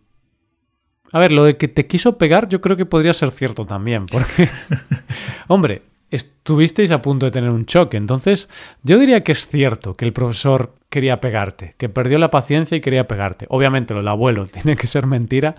A 1.13 1.19
ver, 1.19 1.31
lo 1.31 1.43
de 1.43 1.57
que 1.57 1.67
te 1.67 1.87
quiso 1.87 2.17
pegar 2.17 2.47
yo 2.47 2.61
creo 2.61 2.77
que 2.77 2.85
podría 2.85 3.13
ser 3.13 3.31
cierto 3.31 3.65
también, 3.65 4.05
porque... 4.05 4.49
Hombre, 5.47 5.83
estuvisteis 6.11 6.91
a 6.91 7.01
punto 7.01 7.25
de 7.25 7.31
tener 7.31 7.49
un 7.49 7.65
choque. 7.65 7.97
Entonces, 7.97 8.49
yo 8.83 8.99
diría 8.99 9.23
que 9.23 9.31
es 9.31 9.47
cierto 9.47 9.95
que 9.95 10.05
el 10.05 10.13
profesor 10.13 10.75
quería 10.89 11.21
pegarte, 11.21 11.73
que 11.77 11.89
perdió 11.89 12.19
la 12.19 12.29
paciencia 12.29 12.77
y 12.77 12.81
quería 12.81 13.07
pegarte. 13.07 13.47
Obviamente, 13.49 13.93
lo 13.93 14.01
del 14.01 14.09
abuelo 14.09 14.45
tiene 14.51 14.75
que 14.75 14.87
ser 14.87 15.07
mentira, 15.07 15.55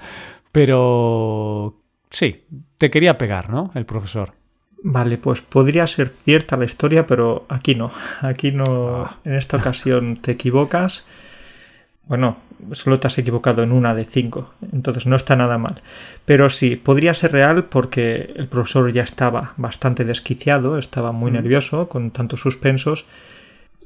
pero 0.53 1.81
sí, 2.11 2.45
te 2.79 2.91
quería 2.91 3.19
pegar, 3.19 3.51
¿no? 3.51 3.71
El 3.75 3.87
profesor. 3.87 4.35
Vale, 4.85 5.17
pues 5.17 5.41
podría 5.41 5.87
ser 5.87 6.09
cierta 6.09 6.57
la 6.57 6.65
historia, 6.65 7.07
pero 7.07 7.47
aquí 7.49 7.75
no. 7.75 7.93
Aquí 8.21 8.53
no. 8.53 8.65
Ah. 9.05 9.19
En 9.25 9.35
esta 9.35 9.57
ocasión 9.57 10.19
te 10.19 10.33
equivocas. 10.33 11.05
Bueno, 12.07 12.37
solo 12.73 12.99
te 12.99 13.07
has 13.07 13.19
equivocado 13.19 13.63
en 13.63 13.73
una 13.73 13.95
de 13.95 14.05
cinco, 14.05 14.53
entonces 14.73 15.07
no 15.07 15.17
está 15.17 15.37
nada 15.37 15.57
mal. 15.59 15.83
Pero 16.25 16.51
sí, 16.51 16.77
podría 16.77 17.15
ser 17.15 17.33
real 17.33 17.65
porque 17.65 18.33
el 18.37 18.49
profesor 18.49 18.93
ya 18.93 19.03
estaba 19.03 19.55
bastante 19.57 20.05
desquiciado, 20.05 20.79
estaba 20.79 21.13
muy 21.13 21.31
nervioso 21.31 21.89
con 21.89 22.11
tantos 22.11 22.41
suspensos. 22.41 23.07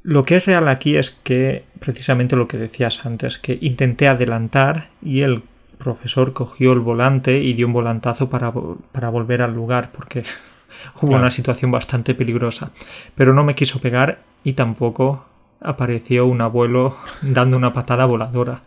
Lo 0.02 0.24
que 0.24 0.36
es 0.36 0.46
real 0.46 0.68
aquí 0.68 0.96
es 0.96 1.10
que, 1.10 1.64
precisamente 1.78 2.36
lo 2.36 2.48
que 2.48 2.58
decías 2.58 3.04
antes, 3.04 3.38
que 3.38 3.58
intenté 3.60 4.08
adelantar 4.08 4.88
y 5.02 5.20
el 5.20 5.42
profesor 5.78 6.32
cogió 6.32 6.72
el 6.72 6.80
volante 6.80 7.40
y 7.40 7.52
dio 7.52 7.66
un 7.66 7.74
volantazo 7.74 8.30
para, 8.30 8.52
para 8.92 9.10
volver 9.10 9.42
al 9.42 9.54
lugar, 9.54 9.90
porque 9.92 10.22
hubo 11.02 11.16
una 11.16 11.30
situación 11.30 11.70
bastante 11.70 12.14
peligrosa. 12.14 12.70
Pero 13.14 13.34
no 13.34 13.44
me 13.44 13.54
quiso 13.54 13.80
pegar 13.80 14.20
y 14.42 14.54
tampoco 14.54 15.26
apareció 15.60 16.26
un 16.26 16.40
abuelo 16.40 16.96
dando 17.22 17.56
una 17.56 17.72
patada 17.72 18.06
voladora. 18.06 18.62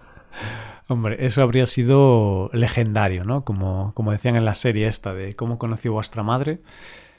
Hombre, 0.87 1.17
eso 1.23 1.43
habría 1.43 1.67
sido 1.67 2.49
legendario, 2.51 3.23
¿no? 3.23 3.43
Como, 3.43 3.93
como 3.93 4.11
decían 4.11 4.35
en 4.35 4.45
la 4.45 4.55
serie 4.55 4.87
esta 4.87 5.13
de 5.13 5.33
cómo 5.33 5.59
conoció 5.59 5.93
vuestra 5.93 6.23
madre, 6.23 6.61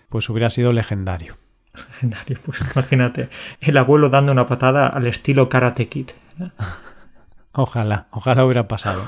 pues 0.08 0.28
hubiera 0.28 0.50
sido 0.50 0.72
legendario. 0.72 1.36
Legendario, 1.74 2.38
pues 2.44 2.60
imagínate, 2.74 3.28
el 3.60 3.76
abuelo 3.76 4.08
dando 4.08 4.32
una 4.32 4.46
patada 4.46 4.88
al 4.88 5.06
estilo 5.06 5.48
Karate 5.48 5.88
Kid. 5.88 6.10
Ojalá, 7.52 8.06
ojalá 8.10 8.44
hubiera 8.44 8.66
pasado. 8.66 9.06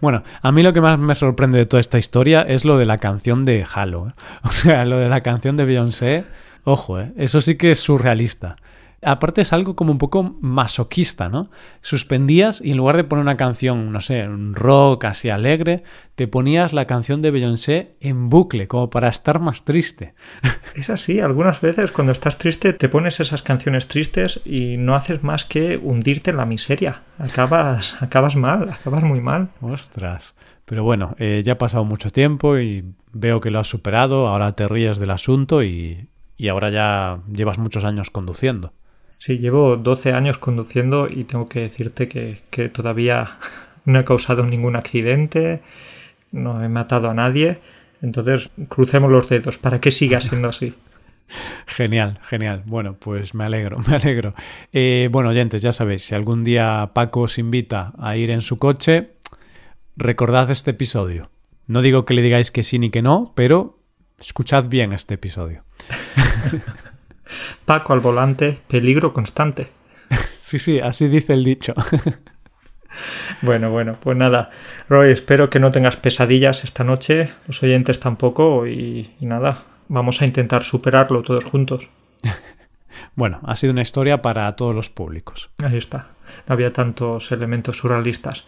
Bueno, 0.00 0.24
a 0.42 0.50
mí 0.50 0.64
lo 0.64 0.72
que 0.72 0.80
más 0.80 0.98
me 0.98 1.14
sorprende 1.14 1.58
de 1.58 1.66
toda 1.66 1.80
esta 1.80 1.98
historia 1.98 2.42
es 2.42 2.64
lo 2.64 2.78
de 2.78 2.86
la 2.86 2.98
canción 2.98 3.44
de 3.44 3.64
Halo. 3.72 4.08
¿eh? 4.08 4.12
O 4.42 4.50
sea, 4.50 4.84
lo 4.86 4.98
de 4.98 5.08
la 5.08 5.22
canción 5.22 5.56
de 5.56 5.64
Beyoncé, 5.64 6.24
ojo, 6.64 6.98
¿eh? 6.98 7.12
eso 7.16 7.40
sí 7.40 7.56
que 7.56 7.70
es 7.70 7.80
surrealista 7.80 8.56
aparte 9.04 9.42
es 9.42 9.52
algo 9.52 9.76
como 9.76 9.92
un 9.92 9.98
poco 9.98 10.36
masoquista, 10.40 11.28
¿no? 11.28 11.50
Suspendías 11.80 12.60
y 12.60 12.70
en 12.70 12.76
lugar 12.76 12.96
de 12.96 13.04
poner 13.04 13.22
una 13.22 13.36
canción, 13.36 13.92
no 13.92 14.00
sé, 14.00 14.26
un 14.28 14.54
rock 14.54 15.04
así 15.04 15.30
alegre, 15.30 15.84
te 16.14 16.28
ponías 16.28 16.72
la 16.72 16.86
canción 16.86 17.22
de 17.22 17.30
Beyoncé 17.30 17.92
en 18.00 18.28
bucle, 18.28 18.68
como 18.68 18.90
para 18.90 19.08
estar 19.08 19.40
más 19.40 19.64
triste. 19.64 20.14
Es 20.74 20.90
así, 20.90 21.20
algunas 21.20 21.60
veces 21.60 21.92
cuando 21.92 22.12
estás 22.12 22.36
triste 22.36 22.72
te 22.72 22.88
pones 22.88 23.20
esas 23.20 23.42
canciones 23.42 23.86
tristes 23.86 24.40
y 24.44 24.76
no 24.76 24.96
haces 24.96 25.22
más 25.22 25.44
que 25.44 25.76
hundirte 25.76 26.30
en 26.30 26.36
la 26.36 26.46
miseria. 26.46 27.02
Acabas, 27.18 27.96
acabas 28.02 28.36
mal, 28.36 28.70
acabas 28.70 29.02
muy 29.02 29.20
mal. 29.20 29.50
Ostras. 29.60 30.34
Pero 30.64 30.82
bueno, 30.82 31.14
eh, 31.18 31.42
ya 31.44 31.54
ha 31.54 31.58
pasado 31.58 31.84
mucho 31.84 32.10
tiempo 32.10 32.58
y 32.58 32.84
veo 33.12 33.40
que 33.40 33.50
lo 33.50 33.58
has 33.60 33.68
superado, 33.68 34.28
ahora 34.28 34.52
te 34.52 34.66
ríes 34.66 34.98
del 34.98 35.10
asunto 35.10 35.62
y, 35.62 36.08
y 36.36 36.48
ahora 36.48 36.70
ya 36.70 37.20
llevas 37.32 37.58
muchos 37.58 37.84
años 37.84 38.10
conduciendo. 38.10 38.72
Sí, 39.18 39.38
llevo 39.38 39.76
12 39.76 40.12
años 40.12 40.38
conduciendo 40.38 41.08
y 41.08 41.24
tengo 41.24 41.48
que 41.48 41.60
decirte 41.60 42.08
que, 42.08 42.68
todavía 42.68 43.38
no 43.84 44.00
he 44.00 44.04
causado 44.04 44.44
ningún 44.44 44.76
accidente, 44.76 45.62
no 46.32 46.62
he 46.62 46.68
matado 46.68 47.10
a 47.10 47.14
nadie. 47.14 47.58
Entonces, 48.02 48.50
crucemos 48.68 49.10
los 49.10 49.28
dedos 49.28 49.56
para 49.56 49.80
que 49.80 49.90
siga 49.90 50.20
siendo 50.20 50.48
así. 50.48 50.74
Genial, 51.66 52.18
genial. 52.22 52.62
Bueno, 52.66 52.96
pues 52.98 53.34
me 53.34 53.44
alegro, 53.44 53.78
me 53.88 53.96
alegro. 53.96 54.32
Eh, 54.72 55.08
bueno, 55.10 55.30
oyentes, 55.30 55.62
ya 55.62 55.72
sabéis, 55.72 56.04
si 56.04 56.14
algún 56.14 56.44
día 56.44 56.90
Paco 56.92 57.22
os 57.22 57.38
invita 57.38 57.92
a 57.98 58.16
ir 58.16 58.30
en 58.30 58.40
su 58.40 58.58
coche, 58.58 59.12
recordad 59.96 60.50
este 60.50 60.72
episodio. 60.72 61.30
No 61.66 61.80
digo 61.80 62.04
que 62.04 62.14
le 62.14 62.22
digáis 62.22 62.50
que 62.50 62.62
sí 62.62 62.78
ni 62.78 62.90
que 62.90 63.02
no, 63.02 63.32
pero 63.34 63.78
escuchad 64.20 64.64
bien 64.64 64.92
este 64.92 65.14
episodio. 65.14 65.64
Paco 67.64 67.92
al 67.92 68.00
volante, 68.00 68.58
peligro 68.68 69.12
constante. 69.12 69.68
Sí, 70.44 70.58
sí, 70.58 70.78
así 70.78 71.08
dice 71.08 71.32
el 71.32 71.42
dicho. 71.42 71.74
Bueno, 73.42 73.70
bueno, 73.70 73.96
pues 74.00 74.16
nada. 74.16 74.50
Roy, 74.88 75.10
espero 75.10 75.50
que 75.50 75.60
no 75.60 75.70
tengas 75.70 75.96
pesadillas 75.96 76.64
esta 76.64 76.84
noche, 76.84 77.30
los 77.46 77.62
oyentes 77.62 78.00
tampoco, 78.00 78.66
y, 78.66 79.10
nada, 79.20 79.64
vamos 79.88 80.22
a 80.22 80.26
intentar 80.26 80.64
superarlo 80.64 81.22
todos 81.22 81.44
juntos. 81.44 81.88
Bueno, 83.16 83.40
ha 83.44 83.54
sido 83.54 83.72
una 83.72 83.82
historia 83.82 84.22
para 84.22 84.50
todos 84.56 84.74
los 84.74 84.88
públicos. 84.88 85.50
Ahí 85.64 85.76
está, 85.76 86.08
no 86.48 86.54
había 86.54 86.72
tantos 86.72 87.30
elementos 87.30 87.78
surrealistas. 87.78 88.44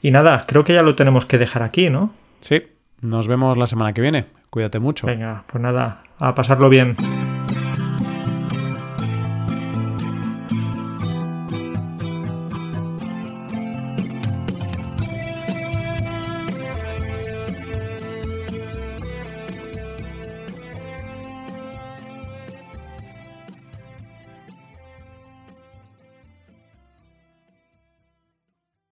Y 0.00 0.10
nada, 0.10 0.44
creo 0.46 0.64
que 0.64 0.74
ya 0.74 0.82
lo 0.82 0.94
tenemos 0.94 1.26
que 1.26 1.36
dejar 1.36 1.62
aquí, 1.62 1.90
¿no? 1.90 2.14
Sí, 2.40 2.62
nos 3.00 3.28
vemos 3.28 3.56
la 3.56 3.66
semana 3.66 3.92
que 3.92 4.00
viene. 4.00 4.26
Cuídate 4.50 4.78
mucho. 4.78 5.06
Venga, 5.06 5.44
pues 5.50 5.62
nada, 5.62 6.02
a 6.18 6.34
pasarlo 6.34 6.68
bien. 6.68 6.96